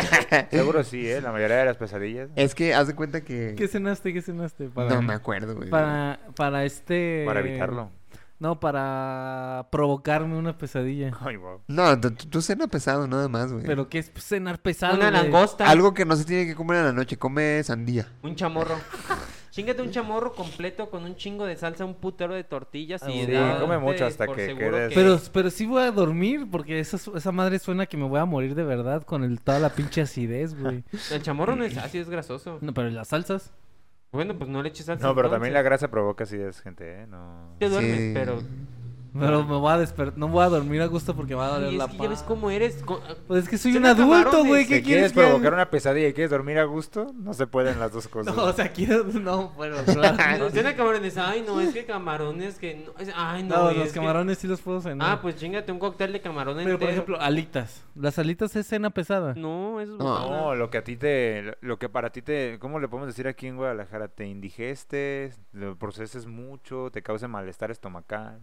[0.50, 1.20] Seguro sí, ¿eh?
[1.20, 2.30] La mayoría de las pesadillas.
[2.36, 3.54] es que haz de cuenta que.
[3.56, 4.12] ¿Qué cenaste?
[4.12, 4.68] ¿Qué cenaste?
[4.68, 5.70] Para, No me acuerdo, güey.
[5.70, 7.24] para, para este...
[7.26, 7.90] Para evitarlo.
[8.38, 11.12] No, para provocarme una pesadilla.
[11.20, 11.62] Ay, wow.
[11.66, 13.64] No, tú, tú cena pesado, nada más, güey.
[13.64, 14.94] Pero ¿qué es cenar pesado?
[14.96, 15.22] Una güey?
[15.22, 15.68] langosta.
[15.68, 17.16] Algo que no se tiene que comer en la noche.
[17.16, 18.06] Come sandía.
[18.22, 18.76] Un chamorro.
[19.54, 23.32] Chingate un chamorro completo con un chingo de salsa, un putero de tortillas y Sí,
[23.60, 27.30] come mucho hasta que quedes- que- Pero, pero sí voy a dormir porque esa, esa
[27.30, 30.58] madre suena que me voy a morir de verdad con el, toda la pinche acidez,
[30.60, 30.82] güey.
[31.12, 32.58] El chamorro no es ácido, es grasoso.
[32.62, 33.52] No, pero las salsas.
[34.10, 35.06] Bueno, pues no le eches salsa.
[35.06, 37.06] No, pero también la grasa provoca acidez, gente, ¿eh?
[37.06, 37.54] No.
[37.60, 38.10] Te duermes, Sí.
[38.12, 38.42] pero...
[39.18, 41.50] Pero me voy a despertar, no voy a dormir a gusto porque me va a
[41.50, 42.82] doler Ay, la es que ya ves cómo eres.
[42.82, 44.64] co- Pues es que soy un adulto, güey.
[44.64, 45.28] Si ¿Qué quieres quieres que haga?
[45.30, 48.34] provocar una pesadilla y quieres dormir a gusto, no se pueden las dos cosas.
[48.36, 49.04] No, o sea, quiero...
[49.04, 50.50] No, pero claro.
[50.50, 51.16] Cena camarones.
[51.16, 52.74] Ay, no, es que camarones que...
[52.86, 55.08] No, es- Ay, no, No, es los que- camarones sí los puedo cenar.
[55.08, 56.90] Ah, pues chingate un cóctel de camarón Pero, por entero.
[56.92, 57.84] ejemplo, alitas.
[57.94, 59.34] Las alitas es cena pesada.
[59.36, 60.04] No, eso es No.
[60.04, 60.36] botana.
[60.40, 63.28] No, lo que a ti te, lo que para ti te, ¿cómo le podemos decir
[63.28, 64.08] aquí en Guadalajara?
[64.08, 68.40] Te indigestes, lo proceses mucho, te cause malestar estomacal.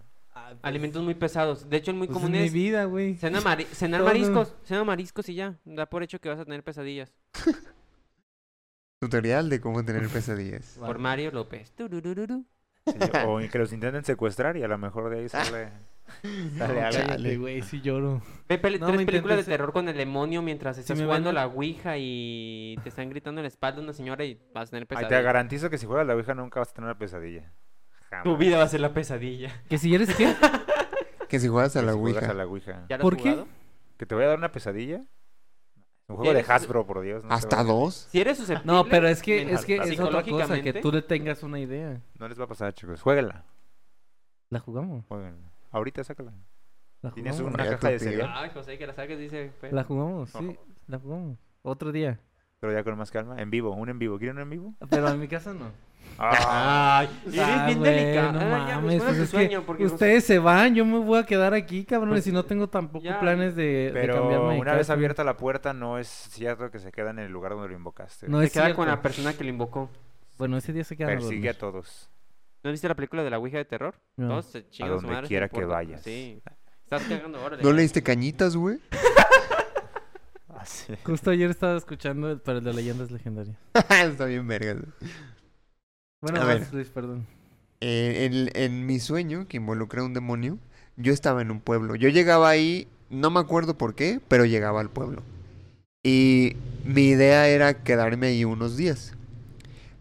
[0.61, 1.69] Alimentos muy pesados.
[1.69, 2.53] De hecho, el muy Pues común es mi es...
[2.53, 3.15] vida, güey.
[3.17, 5.57] Cena mari- cenar mariscos, cena mariscos y ya.
[5.65, 7.13] Da por hecho que vas a tener pesadillas.
[9.01, 10.77] Tutorial de cómo tener pesadillas.
[10.79, 11.73] Por Mario López.
[11.75, 12.93] Sí,
[13.25, 15.69] o que los intenten secuestrar y a lo mejor de ahí sale.
[16.57, 17.38] Dale, No, Chale.
[17.38, 18.21] güey, sí lloro.
[18.49, 21.95] Ve peli- No, tres películas de terror con el demonio mientras estás jugando la ouija
[21.97, 24.95] y te están gritando en la espalda una señora y vas a tener Ay, te
[24.95, 25.21] pesadilla.
[25.21, 27.51] garantizo que si juegas la Ouija nunca vas a tener una pesadilla.
[28.12, 28.24] Jamás.
[28.26, 29.64] Tu vida va a ser la pesadilla.
[29.70, 30.36] ¿Que si eres qué?
[31.30, 32.32] Que si juegas a la si juegas Ouija.
[32.32, 32.86] a la Ouija.
[32.89, 33.45] ¿Ya lo ¿Por qué?
[33.97, 34.97] ¿Que te voy a dar una pesadilla?
[36.09, 37.24] Un juego de ¿Eres- Hasbro, por Dios.
[37.24, 38.09] no ¿Hasta dos?
[38.12, 38.70] Si eres susceptible...
[38.74, 42.01] No, pero es que, es que es otra cosa, que tú le tengas una idea.
[42.20, 43.01] No les va a pasar, chicos.
[43.01, 43.45] Jueguenla.
[44.49, 45.05] La jugamos.
[45.07, 45.49] Jueguenla.
[45.72, 46.34] Ahorita sácala.
[47.01, 47.53] La Tienes jugamos.
[47.57, 48.30] una caja de cereal.
[48.34, 49.53] Ay, José, que la saques, dice...
[49.72, 50.43] La jugamos, sí.
[50.43, 50.57] No.
[50.88, 51.38] La jugamos.
[51.62, 52.20] Otro día.
[52.59, 53.41] Pero ya con más calma.
[53.41, 54.18] En vivo, un en vivo.
[54.18, 54.76] ¿Quieren un en vivo?
[54.89, 55.72] Pero en mi casa no.
[56.24, 58.32] Ah, Ay, eres Ah, bien güey, delicado.
[58.34, 60.76] No Ah, ya, mames, pues, pues tu es que sueño, porque José- ustedes se van,
[60.76, 63.20] yo me voy a quedar aquí, cabrones, Pues, y no tengo tampoco ya.
[63.20, 66.91] planes de, de pero cambiarme una vez abierta la puerta, no es cierto que se
[66.91, 68.28] queda en el lugar donde lo invocaste.
[68.28, 68.78] No Se es queda cierto.
[68.82, 69.89] con la persona que lo invocó.
[70.38, 71.60] Bueno, ese día se quedan a Persigue a dormir.
[71.60, 72.10] todos.
[72.64, 73.95] ¿No viste la película de la Ouija de terror?
[74.18, 74.28] No.
[74.28, 76.02] Todos se chingan A donde madre, quiera no que vayas.
[76.04, 76.41] Sí.
[76.84, 77.64] Estás cagando, órale.
[77.64, 78.78] ¿No leíste cañitas, güey?
[80.54, 80.93] Ah, sí.
[81.06, 83.58] Justo ayer estaba escuchando, el- pero el de leyendas legendarias.
[83.89, 84.76] Está bien verga.
[86.22, 86.72] Bueno, A vas, ver.
[86.72, 87.28] Luis, perdón.
[87.82, 90.59] Eh, en, en mi sueño, que involucra a un demonio,
[90.97, 91.95] yo estaba en un pueblo.
[91.95, 95.24] Yo llegaba ahí, no me acuerdo por qué, pero llegaba al pueblo.
[96.03, 99.13] Y mi idea era quedarme ahí unos días.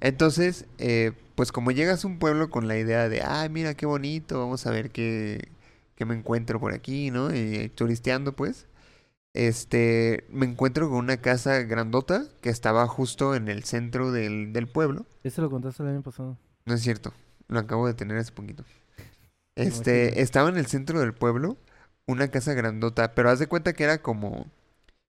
[0.01, 3.87] Entonces, eh, pues como llegas a un pueblo con la idea de, ay, mira qué
[3.87, 5.49] bonito, vamos a ver qué,
[5.97, 7.35] qué me encuentro por aquí, ¿no?
[7.35, 8.66] Y turisteando, pues.
[9.33, 14.66] Este, me encuentro con una casa grandota que estaba justo en el centro del, del
[14.66, 15.07] pueblo.
[15.22, 16.37] Ese lo contaste el año pasado.
[16.64, 17.12] No es cierto,
[17.49, 18.64] lo acabo de tener hace poquito.
[19.57, 21.57] Este, estaba en el centro del pueblo,
[22.07, 24.47] una casa grandota, pero haz de cuenta que era como,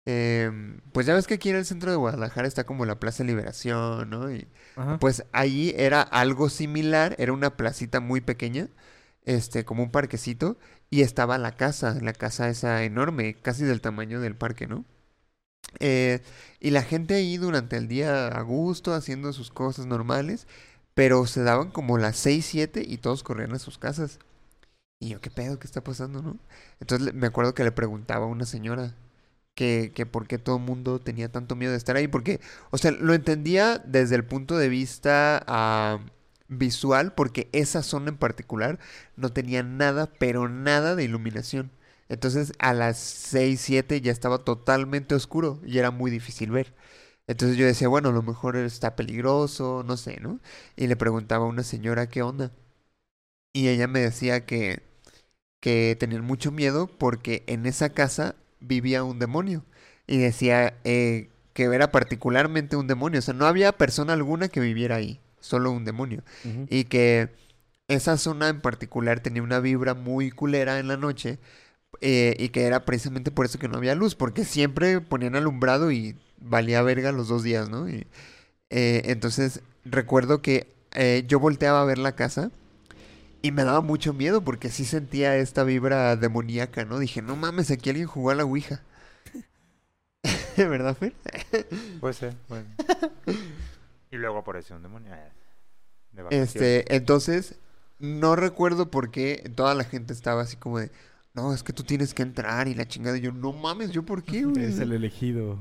[0.07, 3.25] em, pues ya ves que aquí en el centro de Guadalajara está como la Plaza
[3.25, 4.33] Liberación, ¿no?
[4.33, 4.99] Y Ajá.
[4.99, 8.69] pues allí era algo similar, era una placita muy pequeña,
[9.25, 10.57] este, como un parquecito,
[10.91, 14.85] y estaba la casa, la casa esa enorme, casi del tamaño del parque, ¿no?
[15.79, 16.21] Eh,
[16.61, 20.47] y la gente ahí durante el día a gusto, haciendo sus cosas normales,
[20.95, 24.19] pero se daban como las 6, 7 y todos corrían a sus casas.
[25.01, 25.59] Y yo, ¿qué pedo?
[25.59, 26.39] ¿Qué está pasando, no?
[26.81, 28.95] Entonces me acuerdo que le preguntaba a una señora
[29.55, 32.79] que, que por qué todo el mundo tenía tanto miedo de estar ahí, porque, o
[32.79, 36.01] sea, lo entendía desde el punto de vista ah,
[36.51, 38.79] visual, porque esa zona en particular
[39.17, 41.73] no tenía nada, pero nada de iluminación.
[42.11, 46.75] Entonces a las 6, 7 ya estaba totalmente oscuro y era muy difícil ver.
[47.29, 50.41] Entonces yo decía, bueno, a lo mejor está peligroso, no sé, ¿no?
[50.77, 52.53] Y le preguntaba a una señora qué onda.
[53.53, 54.83] Y ella me decía que,
[55.61, 59.65] que tenían mucho miedo porque en esa casa vivía un demonio.
[60.07, 63.21] Y decía eh, que era particularmente un demonio.
[63.21, 66.23] O sea, no había persona alguna que viviera ahí, solo un demonio.
[66.69, 67.31] Y que
[67.89, 71.39] esa zona en particular tenía una vibra muy culera en la noche.
[72.01, 75.91] eh, y que era precisamente por eso que no había luz, porque siempre ponían alumbrado
[75.93, 77.89] y valía verga los dos días, ¿no?
[77.91, 78.07] Y,
[78.71, 82.51] eh, entonces recuerdo que eh, yo volteaba a ver la casa
[83.43, 86.99] y me daba mucho miedo porque sí sentía esta vibra demoníaca, ¿no?
[86.99, 88.83] Dije, no mames, aquí alguien jugó a la Ouija.
[90.57, 91.15] ¿Verdad, Fer?
[92.01, 92.67] Puede ser, bueno.
[94.11, 95.15] y luego apareció un demonio.
[95.15, 95.33] eh,
[96.13, 96.55] de vacaciones.
[96.55, 97.55] Este, entonces,
[97.99, 100.91] no recuerdo por qué toda la gente estaba así como de,
[101.35, 103.17] no, es que tú tienes que entrar y la chingada.
[103.19, 104.65] Y yo, no mames, ¿yo por qué, güey?
[104.65, 105.59] Es el elegido.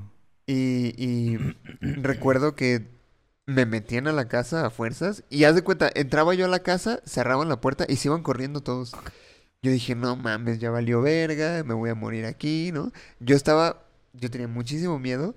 [0.48, 1.38] Y, y
[1.82, 2.88] recuerdo que
[3.46, 6.60] me metían a la casa a fuerzas y haz de cuenta, entraba yo a la
[6.60, 8.94] casa, cerraban la puerta y se iban corriendo todos.
[9.62, 12.92] Yo dije, no mames, ya valió verga, me voy a morir aquí, ¿no?
[13.20, 13.84] Yo estaba,
[14.14, 15.36] yo tenía muchísimo miedo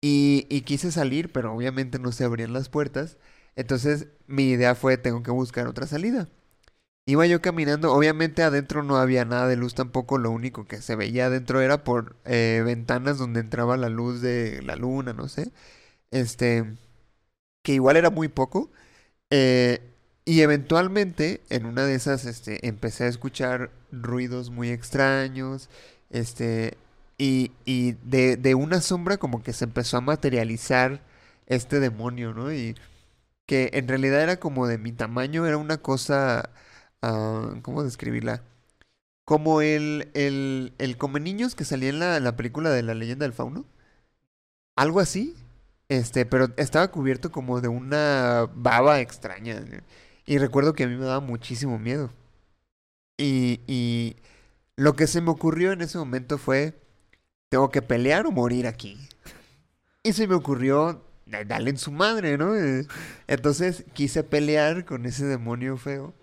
[0.00, 3.18] y, quise salir, pero obviamente no se abrían las puertas.
[3.56, 6.28] Entonces mi idea fue, tengo que buscar otra salida.
[7.06, 10.96] Iba yo caminando, obviamente adentro no había nada de luz tampoco, lo único que se
[10.96, 15.52] veía adentro era por eh, ventanas donde entraba la luz de la luna, no sé.
[16.10, 16.64] Este,
[17.62, 18.70] que igual era muy poco.
[19.30, 19.80] Eh,
[20.24, 25.70] y eventualmente, en una de esas, este, empecé a escuchar ruidos muy extraños,
[26.10, 26.76] este,
[27.18, 31.02] y, y de, de una sombra como que se empezó a materializar
[31.46, 32.52] este demonio, ¿no?
[32.52, 32.74] Y
[33.46, 36.50] que en realidad era como de mi tamaño, era una cosa,
[37.02, 38.42] ah, ¿cómo describirla?
[39.24, 43.24] Como el, el, el come niños que salía en la, la película de la leyenda
[43.26, 43.66] del fauno.
[44.76, 45.34] Algo así.
[45.88, 49.62] Este, pero estaba cubierto como de una baba extraña.
[50.26, 52.12] Y recuerdo que a mí me daba muchísimo miedo.
[53.18, 54.16] Y, y
[54.76, 56.74] lo que se me ocurrió en ese momento fue,
[57.48, 58.98] tengo que pelear o morir aquí.
[60.02, 62.54] Y se me ocurrió "Da- darle en su madre, ¿no?
[62.56, 62.86] Eh,
[63.26, 66.14] Entonces quise pelear con ese demonio feo.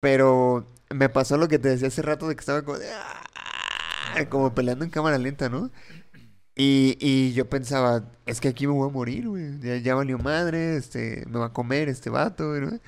[0.00, 2.78] Pero me pasó lo que te decía hace rato de que estaba como,
[4.46, 5.70] "Ah", peleando en cámara lenta, ¿no?
[6.56, 9.82] Y, y yo pensaba, es que aquí me voy a morir, güey.
[9.82, 12.78] Ya, valió madre, este, me va a comer este vato, ¿no?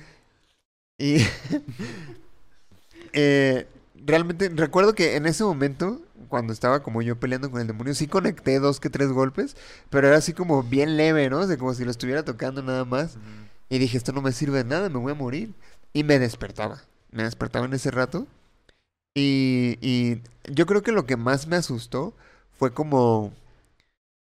[0.97, 1.17] Y
[3.13, 3.67] eh,
[4.05, 8.07] realmente recuerdo que en ese momento, cuando estaba como yo peleando con el demonio, sí
[8.07, 9.57] conecté dos que tres golpes,
[9.89, 11.39] pero era así como bien leve, ¿no?
[11.39, 13.17] O sea, como si lo estuviera tocando nada más.
[13.69, 15.53] Y dije, esto no me sirve de nada, me voy a morir.
[15.93, 16.81] Y me despertaba.
[17.11, 18.27] Me despertaba en ese rato.
[19.15, 20.21] Y, y
[20.53, 22.13] yo creo que lo que más me asustó
[22.57, 23.33] fue como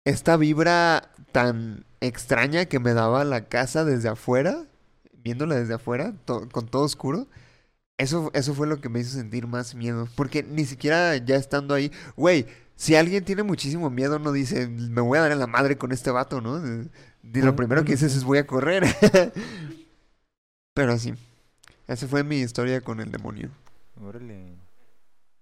[0.05, 4.65] esta vibra tan extraña que me daba la casa desde afuera,
[5.23, 7.27] viéndola desde afuera, to- con todo oscuro.
[7.99, 10.09] Eso, eso fue lo que me hizo sentir más miedo.
[10.15, 12.47] Porque ni siquiera ya estando ahí, güey,
[12.77, 15.91] si alguien tiene muchísimo miedo, no dice, me voy a dar en la madre con
[15.91, 16.63] este vato, ¿no?
[17.25, 18.85] Y lo primero que dices es voy a correr.
[20.75, 21.13] Pero sí,
[21.89, 23.51] esa fue mi historia con el demonio.
[24.01, 24.55] Órale.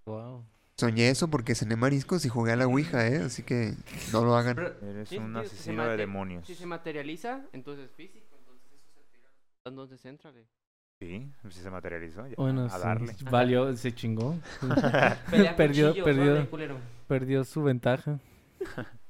[0.06, 0.42] Wow.
[0.78, 3.18] Soñé eso porque cené mariscos y jugué a la Ouija, ¿eh?
[3.18, 3.74] Así que
[4.12, 4.56] no lo hagan.
[4.56, 6.46] Pero, Eres sí, un sí, asesino de demonios.
[6.46, 9.28] Si se materializa, entonces es físico, entonces eso se tira.
[9.64, 10.46] Entonces éntrale.
[10.98, 12.26] Sí, si se materializó.
[12.26, 13.12] ya, Bueno, a sí, darle.
[13.30, 14.34] valió, se chingó.
[15.56, 16.48] Perdió- perdió.
[17.06, 18.18] Perdió su ventaja.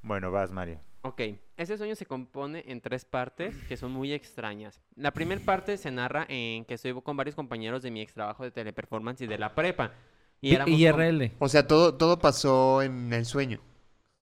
[0.00, 0.78] Bueno, vas, Mario.
[1.02, 1.20] Ok,
[1.56, 4.80] ese sueño se compone en tres partes que son muy extrañas.
[4.94, 8.44] La primera parte se narra en que estoy con varios compañeros de mi ex trabajo
[8.44, 9.90] de teleperformance y de la prepa.
[10.40, 11.32] Y éramos IRL.
[11.40, 13.60] O sea, todo, todo pasó en el sueño.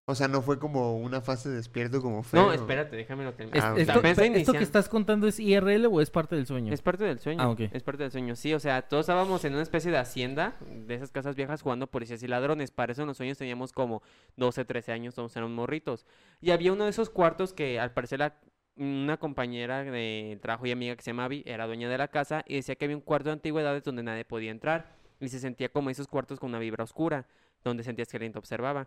[0.09, 2.39] O sea, no fue como una fase despierto como fue.
[2.39, 3.57] No, espérate, déjame lo terminar.
[3.59, 4.01] Es- Ah, esto,
[4.37, 6.73] ¿Esto que estás contando es IRL o es parte del sueño?
[6.73, 7.43] Es parte del sueño.
[7.43, 7.63] Ah, ok.
[7.73, 8.55] Es parte del sueño, sí.
[8.55, 10.55] O sea, todos estábamos en una especie de hacienda
[10.87, 12.71] de esas casas viejas jugando policías y ladrones.
[12.71, 14.01] Para eso en los sueños teníamos como
[14.37, 16.07] 12, 13 años, todos eran morritos.
[16.41, 18.37] Y había uno de esos cuartos que al parecer la-
[18.77, 22.45] una compañera de trabajo y amiga que se llama Abby era dueña de la casa
[22.47, 24.87] y decía que había un cuarto de antigüedades donde nadie podía entrar.
[25.19, 27.27] Y se sentía como esos cuartos con una vibra oscura,
[27.65, 28.87] donde sentías que alguien te observaba.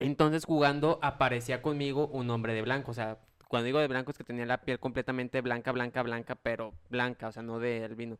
[0.00, 4.18] Entonces jugando aparecía conmigo un hombre de blanco, o sea, cuando digo de blanco es
[4.18, 8.18] que tenía la piel completamente blanca, blanca, blanca, pero blanca, o sea, no de albino.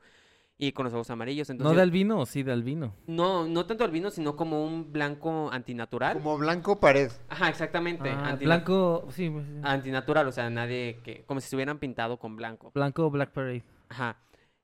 [0.59, 1.73] Y con los ojos amarillos, entonces...
[1.73, 2.95] ¿No de albino o sí de albino?
[3.07, 6.19] No, no tanto albino, sino como un blanco antinatural.
[6.19, 7.11] Como blanco pared.
[7.31, 8.11] Ajá, exactamente.
[8.11, 9.55] Ah, antina- blanco, sí, pues, sí.
[9.63, 11.25] Antinatural, o sea, nadie que...
[11.25, 12.73] Como si se hubieran pintado con blanco.
[12.75, 13.65] Blanco Black Parade.
[13.89, 14.19] Ajá.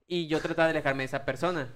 [0.07, 1.73] Y yo trataba de alejarme de esa persona.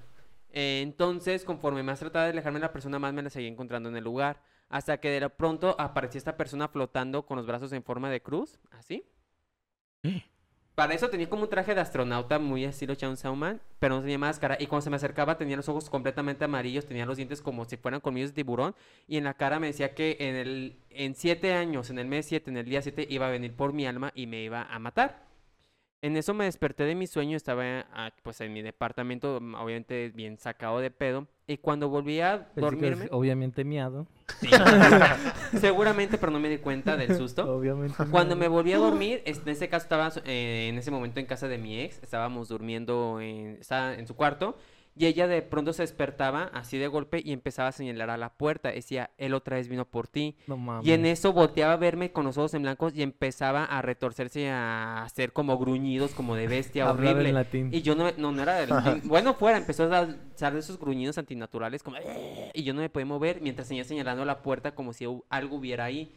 [0.51, 3.88] Eh, entonces, conforme más trataba de alejarme de la persona, más me la seguía encontrando
[3.88, 4.43] en el lugar.
[4.71, 8.59] Hasta que de pronto aparecía esta persona flotando con los brazos en forma de cruz,
[8.71, 9.05] así.
[10.81, 14.16] Para eso tenía como un traje de astronauta muy estilo Chainsaw Man, pero no tenía
[14.16, 14.57] máscara.
[14.59, 17.77] Y cuando se me acercaba tenía los ojos completamente amarillos, tenía los dientes como si
[17.77, 18.75] fueran colmillos de tiburón.
[19.07, 22.27] Y en la cara me decía que en el en siete años, en el mes
[22.27, 24.79] 7, en el día 7, iba a venir por mi alma y me iba a
[24.79, 25.30] matar.
[26.03, 30.11] En eso me desperté de mi sueño, estaba ah, pues en mi departamento, mm, obviamente
[30.15, 31.27] bien sacado de pedo.
[31.47, 34.07] Y cuando volví a dormirme, es obviamente miado.
[34.41, 34.49] sí,
[35.61, 37.55] seguramente, pero no me di cuenta del susto.
[37.55, 38.03] Obviamente.
[38.11, 41.49] Cuando me volví a dormir, en ese caso estaba eh, en ese momento en casa
[41.49, 44.57] de mi ex, estábamos durmiendo en, estaba en su cuarto
[44.97, 48.34] y ella de pronto se despertaba así de golpe y empezaba a señalar a la
[48.34, 50.36] puerta, decía, él otra vez vino por ti.
[50.47, 50.86] No mames.
[50.86, 54.51] Y en eso volteaba a verme con los ojos en blancos y empezaba a retorcerse
[54.51, 57.32] a hacer como gruñidos, como de bestia en horrible.
[57.32, 57.70] latín.
[57.72, 59.03] Y yo no, no, no era del latín.
[59.09, 60.07] Bueno, fuera, empezó a
[60.38, 61.97] dar esos gruñidos antinaturales, como...
[61.99, 65.57] "Eh", Y yo no me podía mover mientras seguía señalando la puerta como si algo
[65.57, 66.12] hubiera ahí.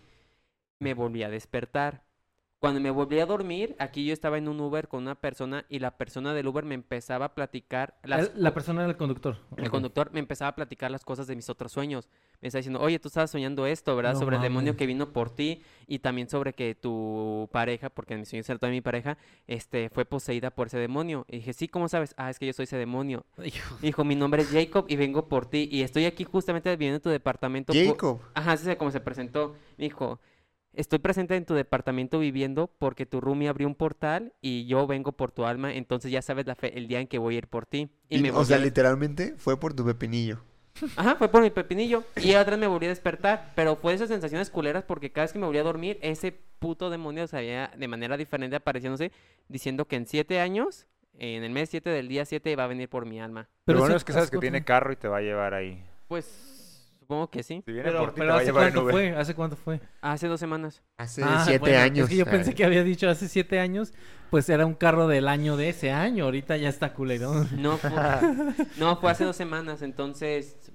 [0.79, 2.03] Me volví a despertar.
[2.63, 5.79] Cuando me volví a dormir, aquí yo estaba en un Uber con una persona y
[5.79, 7.97] la persona del Uber me empezaba a platicar...
[8.03, 9.35] Las, La persona era el conductor.
[9.57, 12.07] el conductor me empezaba a platicar las cosas de mis otros sueños.
[12.39, 14.13] Me estaba diciendo, oye, tú estabas soñando esto, ¿verdad?
[14.13, 18.13] No sobre el demonio que vino por ti y también sobre que tu pareja, porque
[18.13, 21.25] en mis sueños era toda mi pareja, este, fue poseída por ese demonio.
[21.27, 22.15] Y dije, sí, ¿cómo sabes?
[22.15, 23.25] Ah, es que yo soy ese demonio.
[23.43, 26.95] Hijo, Dijo, mi nombre es Jacob y vengo por ti y estoy aquí justamente viviendo
[26.95, 27.73] en tu departamento.
[27.73, 27.85] por-".
[27.85, 28.21] Jacob.
[28.35, 29.57] Ajá, así es como se presentó.
[29.77, 30.21] Me dijo,
[30.73, 35.11] estoy presente en tu departamento viviendo porque tu roomie abrió un portal y yo vengo
[35.11, 37.47] por tu alma, entonces ya sabes la fe- el día en que voy a ir
[37.47, 37.89] por ti.
[38.09, 40.39] Y, me o sea, a- literalmente fue por tu pepinillo.
[40.95, 42.03] Ajá, fue por mi pepinillo.
[42.15, 43.51] Y otra vez me volví a despertar.
[43.55, 46.89] Pero fue esas sensaciones culeras porque cada vez que me volví a dormir, ese puto
[46.89, 49.11] demonio sabía de manera diferente apareciéndose,
[49.47, 50.87] diciendo que en siete años,
[51.19, 53.47] en el mes 7 del día 7, va a venir por mi alma.
[53.65, 55.53] Pero bueno ese- es que sabes ¿hace que tiene carro y te va a llevar
[55.53, 55.83] ahí.
[56.07, 56.62] Pues
[57.03, 57.61] supongo que sí.
[57.65, 58.91] Si viene Pero, por ti, pero te va a ¿hace en cuánto Uber.
[58.93, 59.09] fue?
[59.15, 59.79] ¿Hace cuánto fue?
[60.01, 60.81] Hace dos semanas.
[60.97, 62.03] Hace Ah, siete bueno, años.
[62.05, 62.55] Es que yo pensé Ay.
[62.55, 63.93] que había dicho hace siete años,
[64.31, 66.25] pues era un carro del año de ese año.
[66.25, 67.45] Ahorita ya está culero.
[67.57, 67.91] No fue,
[68.77, 70.71] no, fue hace dos semanas, entonces...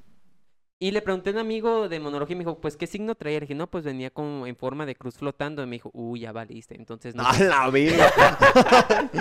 [0.81, 3.39] Y le pregunté a un amigo de monología y me dijo, pues, ¿qué signo traía?
[3.41, 5.61] Le dije, no, pues venía como en forma de cruz flotando.
[5.65, 6.77] Y me dijo, uy, ya valiste.
[6.77, 8.13] Entonces, no, ¡A la verga!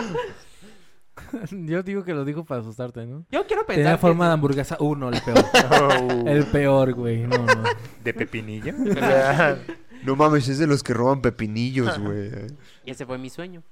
[1.52, 3.26] Yo digo que lo digo para asustarte, ¿no?
[3.32, 3.84] Yo quiero pensar.
[3.84, 4.78] Tenía que forma de hamburguesa.
[4.80, 5.46] Uh, no, el peor.
[5.82, 7.28] Oh, El peor, güey.
[7.28, 7.64] No, no.
[8.04, 8.74] ¿De pepinillo?
[10.04, 12.32] No mames, es de los que roban pepinillos, güey.
[12.86, 13.64] Y ese fue mi sueño.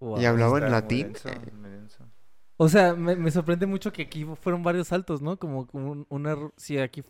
[0.00, 0.20] Wow.
[0.20, 1.12] ¿Y hablaba en latín?
[1.12, 1.28] denso,
[1.60, 2.04] muy denso.
[2.56, 5.38] O sea, me, me sorprende mucho que aquí fueron varios saltos, ¿no?
[5.38, 6.52] Como un, un error.
[6.56, 7.02] Si aquí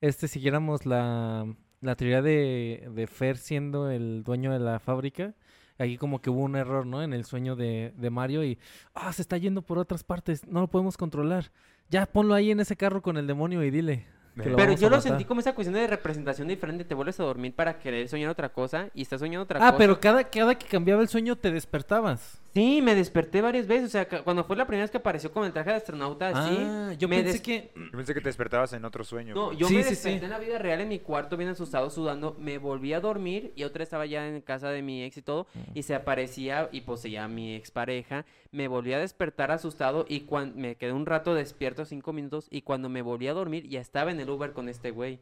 [0.00, 1.46] este siguiéramos la,
[1.80, 5.34] la teoría de, de Fer siendo el dueño de la fábrica,
[5.82, 7.02] aquí como que hubo un error, ¿no?
[7.02, 8.58] En el sueño de, de Mario y.
[8.94, 10.46] Ah, se está yendo por otras partes.
[10.46, 11.50] No lo podemos controlar.
[11.88, 14.06] Ya ponlo ahí en ese carro con el demonio y dile.
[14.36, 16.84] Pero yo lo sentí como esa cuestión de representación diferente.
[16.84, 19.76] Te vuelves a dormir para querer soñar otra cosa y estás soñando otra Ah, cosa.
[19.78, 22.40] pero cada, cada que cambiaba el sueño te despertabas.
[22.52, 23.86] Sí, me desperté varias veces.
[23.86, 26.56] O sea, cuando fue la primera vez que apareció con el traje de astronauta así.
[26.58, 27.70] ah, yo me pensé des- que.
[27.76, 29.34] Yo pensé que te despertabas en otro sueño.
[29.34, 29.58] No, pues.
[29.58, 30.24] yo Sí, me sí, desperté sí.
[30.24, 32.34] en la vida real en mi cuarto bien asustado, sudando.
[32.40, 35.46] Me volví a dormir y otra estaba ya en casa de mi ex y todo.
[35.74, 38.24] Y se aparecía y poseía a mi expareja.
[38.50, 42.48] Me volví a despertar asustado y cuando me quedé un rato despierto, cinco minutos.
[42.50, 45.20] Y cuando me volví a dormir ya estaba en el Uber con este güey.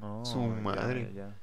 [0.00, 1.10] Oh, Su madre.
[1.14, 1.40] ya, ya.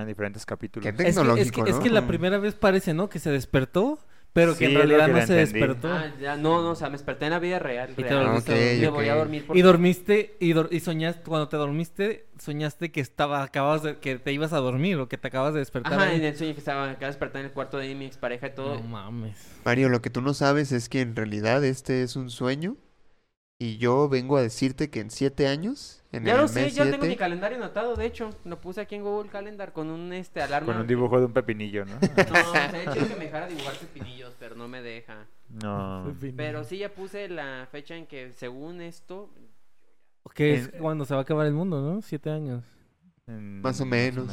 [0.00, 0.84] En diferentes capítulos.
[0.96, 2.06] Qué Es que, la Mm.
[2.06, 3.08] primera vez parece, ¿no?
[3.08, 3.98] Que se despertó,
[4.32, 5.60] pero que Sí, en realidad que no se entendí.
[5.60, 5.92] despertó.
[5.92, 7.90] Ah, ya, no, no, o sea, me desperté en la vida real.
[7.92, 8.26] Y te real.
[8.28, 8.80] volviste a dormir.
[8.80, 9.18] Me volví a ok.
[9.18, 14.32] dormir Y dormiste, y, soñaste, cuando te dormiste, soñaste que estaba, acababas de, que te
[14.32, 15.92] ibas a dormir o que te acabas de despertar.
[15.92, 16.16] Ajá, ahí.
[16.16, 18.74] en el sueño que estaba acá despertar en el cuarto de mi expareja y todo.
[18.76, 19.36] No mames.
[19.64, 22.76] Mario, lo que tú no sabes es que en realidad este es un sueño.
[23.62, 26.74] Y yo vengo a decirte que en siete años, en ya el lo sé, mes
[26.74, 28.30] ya tengo mi calendario anotado, de hecho.
[28.44, 30.72] Lo puse aquí en Google Calendar con un este alarma.
[30.72, 31.92] Con un dibujo de un pepinillo, ¿no?
[32.00, 35.26] No, de hecho que me dejara dibujar pepinillos, pero no me deja.
[35.48, 36.12] no.
[36.36, 39.30] Pero sí ya puse la fecha en que según esto
[40.34, 42.02] Que es En- cuando se va a acabar el mundo, ¿no?
[42.02, 42.64] Siete años.
[43.28, 44.26] En- Más o menos.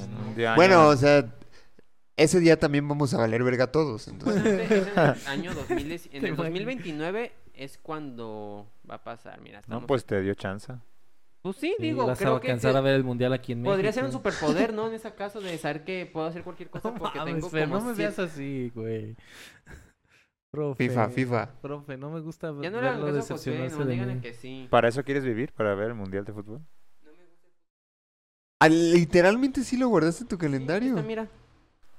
[0.55, 1.23] Bueno, o sea,
[2.17, 4.05] ese día también vamos a valer verga todos.
[4.05, 6.37] pues Entonces, este es en el año 2010 en el imaginas.
[6.37, 7.31] 2029
[7.63, 10.73] es cuando va a pasar, mira, estamos No, pues te dio chance.
[11.41, 13.73] Pues sí, Sí, digo, vas creo a alcanzar a ver el mundial aquí en México.
[13.73, 14.87] podría ser un superpoder, ¿no?
[14.87, 17.63] En ese caso de saber que puedo hacer cualquier cosa No porque mames, tengo Fer,
[17.69, 19.15] como no me siete- veas así, güey.
[20.51, 20.87] Profe.
[20.87, 21.49] FIFA, FIFA.
[21.61, 24.21] Profe, no me gusta Ya no verlo decepcionarse no de díganle mí.
[24.21, 24.67] que sí.
[24.69, 25.51] ¿Para eso quieres vivir?
[25.53, 26.61] ¿Para ver el Mundial de Fútbol?
[28.61, 30.89] ah, literalmente sí lo guardaste en tu calendario.
[30.95, 31.21] Esta, mira.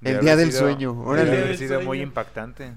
[0.01, 1.31] El Debe día haber del sido- sueño, debe órale.
[1.31, 2.73] haber del sido muy impactante.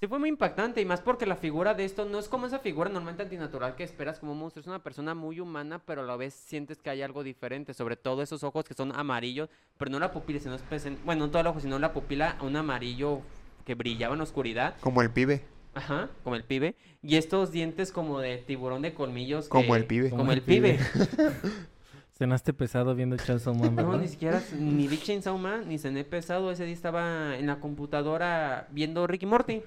[0.00, 2.60] Sí fue muy impactante y más porque la figura de esto no es como esa
[2.60, 6.04] figura normalmente antinatural que esperas como un monstruo, es una persona muy humana, pero a
[6.04, 9.90] la vez sientes que hay algo diferente, sobre todo esos ojos que son amarillos, pero
[9.90, 10.62] no la pupila, sino es
[11.04, 13.22] bueno, no todo el ojo, sino la pupila, un amarillo
[13.66, 15.42] que brillaba en la oscuridad, Como el pibe.
[15.74, 20.10] ajá, como el pibe, y estos dientes como de tiburón de colmillos Como el pibe.
[20.10, 20.78] como el pibe.
[22.16, 26.52] Cenaste pesado viendo Chainsaw Man, No, ni siquiera ni vi Chainsaw Man, ni cené pesado,
[26.52, 29.62] ese día estaba en la computadora viendo Ricky Morty.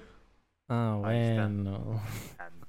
[0.74, 2.00] Ah, bueno.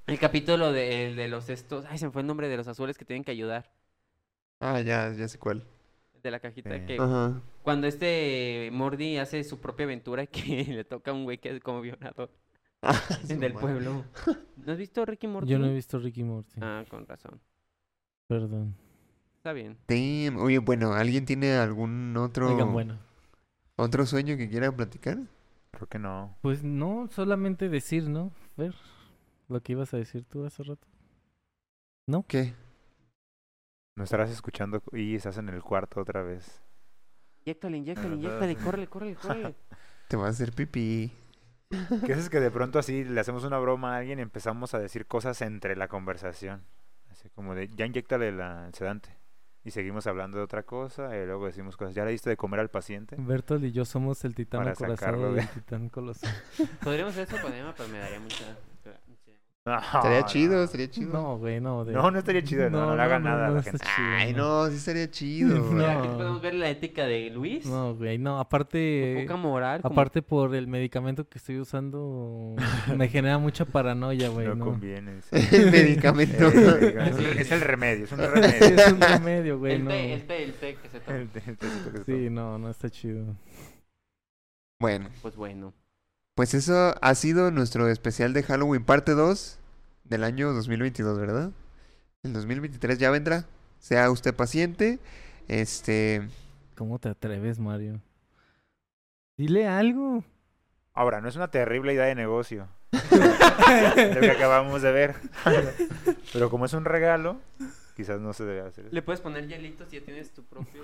[0.07, 2.67] El capítulo de, el de los estos, ay, se me fue el nombre de los
[2.67, 3.71] azules que tienen que ayudar.
[4.59, 5.63] Ah, ya, ya sé cuál.
[6.21, 6.85] de la cajita Sí.
[6.85, 7.41] que Ajá.
[7.63, 11.59] cuando este Morty hace su propia aventura que le toca a un güey que es
[11.61, 12.29] como violador
[12.81, 12.93] Ah,
[13.27, 14.03] del pueblo.
[14.57, 15.49] ¿No has visto Ricky Morty?
[15.49, 16.59] Yo no he visto Ricky Morty.
[16.61, 17.39] Ah, con razón.
[18.27, 18.75] Perdón.
[19.37, 19.77] Está bien.
[19.87, 20.37] Damn.
[20.41, 22.99] Oye, bueno, ¿alguien tiene algún otro, Oigan, bueno.
[23.77, 25.17] otro sueño que quiera platicar?
[25.73, 26.37] Creo que no.
[26.41, 28.31] Pues no, solamente decir, ¿no?
[28.55, 28.73] Ver
[29.49, 30.87] lo que ibas a decir tú hace rato.
[32.27, 32.53] ¿Qué?
[33.95, 36.61] No estarás escuchando y estás en el cuarto otra vez.
[37.45, 39.55] Inyéctale, inyéctale, inyéctale, córrele, córrele, córrele.
[40.07, 41.11] Te vas a hacer pipí.
[42.05, 44.79] ¿Qué es que de pronto así le hacemos una broma a alguien y empezamos a
[44.79, 46.63] decir cosas entre la conversación?
[47.09, 49.17] Así como de, ya inyectale la, el sedante.
[49.65, 51.95] Y seguimos hablando de otra cosa y luego decimos cosas.
[51.95, 53.15] ¿Ya le diste de comer al paciente?
[53.17, 54.61] Bertol y yo somos el titán
[55.31, 56.33] y de- titán colosal.
[56.83, 58.57] Podríamos hacer ese poema, pero me daría mucha...
[59.65, 60.25] No, Estaría no.
[60.27, 61.13] chido, estaría chido.
[61.13, 61.85] No, güey, no.
[61.85, 62.69] de- No, no estaría chido.
[62.69, 63.85] No, no, le hagan nada a la está gente.
[63.95, 65.55] chido, Ay, no, sí estaría chido.
[65.73, 65.85] No.
[65.87, 67.65] Aquí podemos ver la ética de Luis.
[67.65, 68.39] No, güey, no.
[68.41, 69.81] Aparte, poca moral.
[69.81, 72.55] como- aparte por el medicamento que estoy usando,
[72.97, 74.47] me genera mucha paranoia, güey.
[74.47, 75.21] no No, conviene.
[75.31, 75.55] sí.
[75.55, 76.47] El medicamento.
[76.49, 77.53] Es, Sí.
[77.53, 78.75] el remedio, es un Sí, remedio.
[78.75, 79.89] es un remedio, güey, el no.
[79.91, 81.15] té, el té, el té que se toma.
[81.17, 83.33] El- el tecito que se Sí, no, no está chido.
[84.81, 85.73] Bueno, Pues bueno.
[86.35, 89.59] Pues eso ha sido nuestro especial de Halloween parte 2
[90.05, 91.51] del año 2022, ¿verdad?
[92.23, 93.45] El 2023 ya vendrá.
[93.79, 94.99] Sea usted paciente.
[95.47, 96.27] Este,
[96.75, 98.01] ¿Cómo te atreves, Mario?
[99.37, 100.23] Dile algo.
[100.93, 102.67] Ahora, no es una terrible idea de negocio.
[102.91, 105.15] lo que acabamos de ver.
[106.31, 107.41] Pero como es un regalo,
[107.95, 108.85] quizás no se debe hacer.
[108.85, 108.95] eso.
[108.95, 110.83] Le puedes poner hielitos si ya tienes tu propio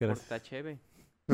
[0.00, 0.28] Gracias.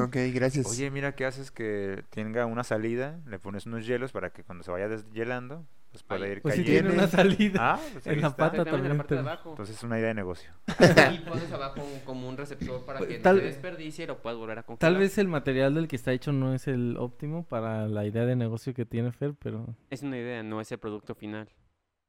[0.04, 0.66] Ok, gracias.
[0.66, 4.64] Oye, mira qué haces que tenga una salida, le pones unos hielos para que cuando
[4.64, 6.88] se vaya deshielando, pues pueda ir Pues sí cayendo.
[6.90, 7.74] tiene una salida.
[7.74, 8.36] Ah, pues En la está.
[8.36, 8.56] pata.
[8.58, 9.32] Exactamente, en la parte de también.
[9.32, 9.50] abajo.
[9.50, 10.50] Entonces es una idea de negocio.
[11.14, 14.20] Y pones abajo un- como un receptor para que Tal- no se desperdicie y lo
[14.20, 14.78] puedas volver a congelar.
[14.92, 18.26] Tal vez el material del que está hecho no es el óptimo para la idea
[18.26, 21.48] de negocio que tiene Fer, pero Es una idea, no es el producto final.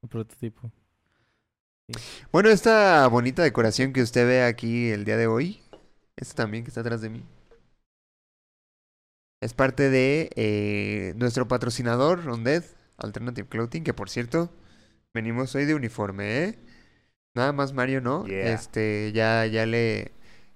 [0.04, 0.72] el prototipo.
[2.34, 5.62] Bueno, esta bonita decoración que usted ve aquí el día de hoy,
[6.18, 7.24] esta también que está atrás de mí,
[9.42, 12.64] es parte de eh, nuestro patrocinador, Undead
[12.98, 14.52] Alternative Clothing, que por cierto,
[15.14, 16.60] venimos hoy de uniforme, ¿eh?
[17.36, 18.26] Nada más Mario, ¿no?
[18.26, 18.52] Yeah.
[18.54, 20.12] Este, ya, ya le,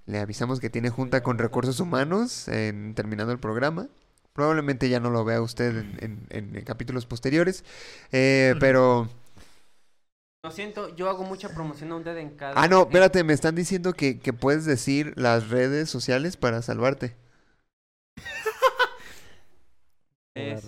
[0.08, 3.88] le avisamos que tiene junta con recursos humanos en, terminando el programa.
[4.34, 7.64] Probablemente ya no lo vea usted en, en- en capítulos posteriores,
[8.12, 9.10] eh, pero...
[10.44, 12.54] Lo siento, yo hago mucha promoción a un dedo en cada.
[12.60, 17.16] Ah, no, espérate, me están diciendo que, que puedes decir las redes sociales para salvarte.
[20.36, 20.66] Es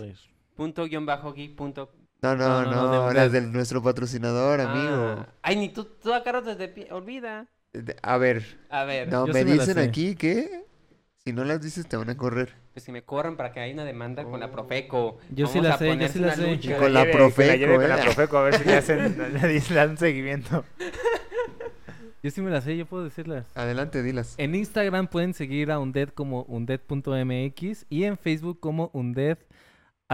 [0.55, 1.91] punto guion bajo geek punto.
[2.21, 5.15] No, no, No, no, no, no, de las nuestro patrocinador, amigo.
[5.19, 6.87] Ah, Ay, ni tú, tú acá desde pie.
[6.91, 7.47] Olvida.
[7.73, 10.63] De- A ver, A ver, no, Yo me sí me la dicen aquí que
[11.25, 12.53] si no las dices te van a correr.
[12.73, 15.17] pues que me corran para que haya una demanda con la Profeco.
[15.31, 16.59] Yo sí la sé, yo sí la sé.
[16.77, 18.03] con la Profeco, lleve con la ¿eh?
[18.03, 20.63] Profeco a ver si le hacen le dan seguimiento.
[22.21, 23.45] Yo sí me la sé, yo puedo decirlas.
[23.53, 24.35] Adelante, dilas.
[24.37, 29.37] En Instagram pueden seguir a Undead como undead.mx y en Facebook como Undead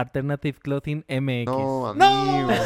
[0.00, 1.46] Alternative Clothing MX.
[1.46, 2.50] No, amigo.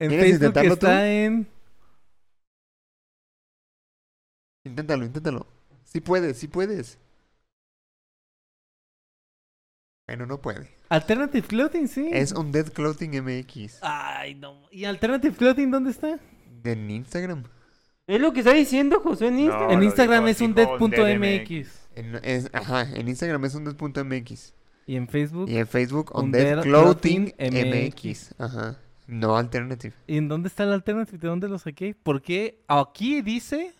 [0.00, 0.92] en ¿Quieres Facebook intentarlo está tú?
[0.92, 1.48] en...
[4.66, 5.46] Inténtalo, inténtalo.
[5.84, 6.98] Sí puedes, sí puedes.
[10.06, 10.70] Bueno, no puede.
[10.88, 12.08] Alternative Clothing, sí.
[12.12, 13.78] Es Undead Clothing MX.
[13.82, 14.68] Ay, no.
[14.70, 16.18] ¿Y Alternative Clothing dónde está?
[16.64, 17.44] En Instagram.
[18.06, 19.68] Es lo que está diciendo Josué en Instagram.
[19.68, 21.83] No, en Instagram dijo- es undead.mx.
[21.94, 24.54] En, es- ajá, en Instagram es undead.mx.
[24.86, 25.48] Y en Facebook.
[25.48, 28.34] Y en Facebook, Undead Clothing Clothing MX.
[28.38, 28.78] Ajá.
[29.06, 29.94] No Alternative.
[30.06, 31.18] ¿Y en dónde está el Alternative?
[31.18, 31.94] ¿De dónde lo saqué?
[32.02, 33.74] Porque aquí dice...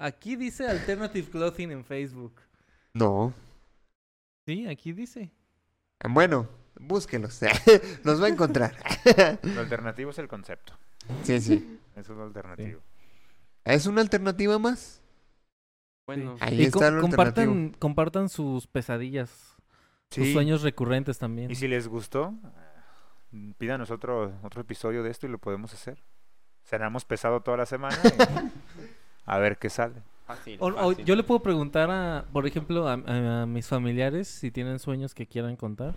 [0.00, 2.40] Aquí dice Alternative Clothing en Facebook.
[2.94, 3.34] No.
[4.46, 5.32] Sí, aquí dice.
[6.08, 6.48] Bueno,
[6.78, 7.40] búsquelos.
[8.04, 8.76] Los va a encontrar.
[9.42, 10.74] Lo alternativo es el concepto.
[11.24, 11.78] sí, sí.
[11.96, 12.80] Eso es lo alternativo.
[13.64, 15.02] ¿Es una alternativa más?
[16.08, 19.54] Bueno, Ahí y está co- compartan, compartan sus pesadillas.
[20.10, 20.32] Sus Sí.
[20.32, 21.50] sueños recurrentes también.
[21.50, 22.32] Y si les gustó,
[23.34, 26.02] eh, pídanos otro, otro episodio de esto y lo podemos hacer.
[26.64, 28.08] Cenamos pesado toda la semana y
[29.26, 29.96] a ver qué sale.
[30.26, 34.28] fácil, O- o yo le puedo preguntar a, por ejemplo, a, a- a mis familiares
[34.28, 35.94] si tienen sueños que quieran contar.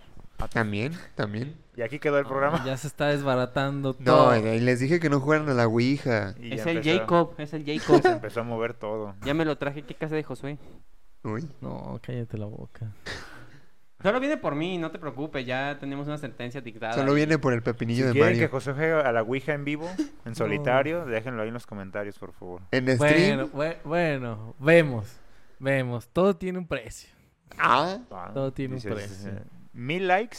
[0.48, 1.56] También, también.
[1.76, 2.62] Y aquí quedó el programa.
[2.64, 4.36] Ya se está desbaratando No, todo.
[4.36, 6.34] y les dije que no jugaran a la Ouija.
[6.38, 8.02] Y Es ya el empezó- Jacob, es el Jacob.
[8.02, 9.14] Se empezó a mover todo.
[9.24, 10.58] ya me lo traje aquí a casa de Josué.
[11.24, 11.48] Uy.
[11.60, 12.92] No, cállate la boca.
[14.02, 16.92] Solo viene por mí, no te preocupes, ya tenemos una sentencia dictada.
[16.94, 18.48] Solo y- viene por el pepinillo Si de quieren Mario.
[18.48, 19.88] que José juegue a la Ouija en vivo,
[20.24, 22.62] en solitario, déjenlo ahí en los comentarios, por favor.
[22.72, 23.50] En Bueno, stream.
[23.52, 25.06] bue- bueno, vemos.
[25.60, 26.08] Vemos.
[26.08, 27.10] Todo tiene un precio.
[27.56, 29.30] Ah, Ah, Todo tiene un precio.
[29.72, 30.38] Mil likes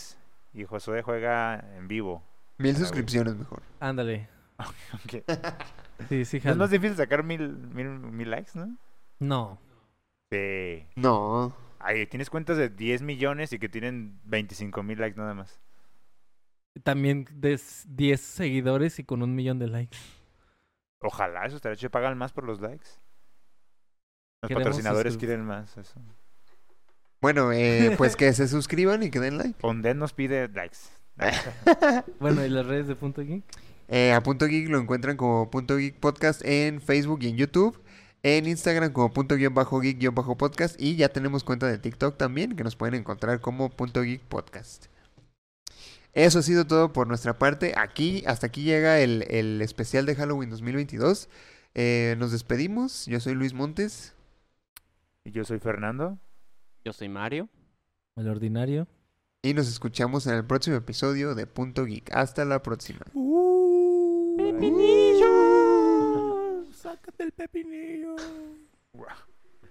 [0.54, 2.24] y Josué juega en vivo.
[2.58, 3.62] mil suscripciones mejor.
[3.80, 4.30] Ándale.
[6.10, 8.76] Sí, sí, Es más difícil sacar mil, mil, mil likes, ¿no?
[9.20, 9.60] No.
[10.32, 10.86] Sí.
[10.96, 11.56] No.
[11.80, 15.62] Ay, tienes cuentas de 10 millones y que tienen 25 mil likes nada más.
[16.84, 19.98] También de s- 10 seguidores y con un millón de likes.
[21.00, 21.92] Ojalá, eso estaría chido.
[21.92, 22.88] Pagan más por los likes.
[24.42, 26.02] Los Queremos patrocinadores quieren más eso.
[27.24, 29.56] Bueno, eh, pues que se suscriban y que den like.
[29.62, 30.80] Ondet nos pide likes.
[32.20, 33.46] Bueno, ¿y las redes de Punto Geek?
[33.88, 37.82] Eh, a Punto Geek lo encuentran como Punto Geek Podcast en Facebook y en YouTube.
[38.24, 40.80] En Instagram como punto guion bajo geek guion bajo podcast.
[40.82, 44.88] Y ya tenemos cuenta de TikTok también que nos pueden encontrar como punto geek podcast.
[46.12, 47.74] Eso ha sido todo por nuestra parte.
[47.78, 51.30] Aquí, hasta aquí llega el, el especial de Halloween 2022.
[51.74, 53.06] Eh, nos despedimos.
[53.06, 54.14] Yo soy Luis Montes.
[55.24, 56.18] Y yo soy Fernando.
[56.84, 57.48] Yo soy Mario.
[58.16, 58.88] El ordinario.
[59.42, 62.14] Y nos escuchamos en el próximo episodio de Punto Geek.
[62.14, 63.06] Hasta la próxima.
[64.38, 65.26] ¡Pepinillo!
[66.74, 68.16] ¡Sácate el pepinillo!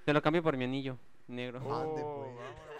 [0.04, 0.98] Te lo cambio por mi anillo
[1.28, 1.60] negro.
[1.60, 1.70] Pues.
[1.70, 2.71] vámonos.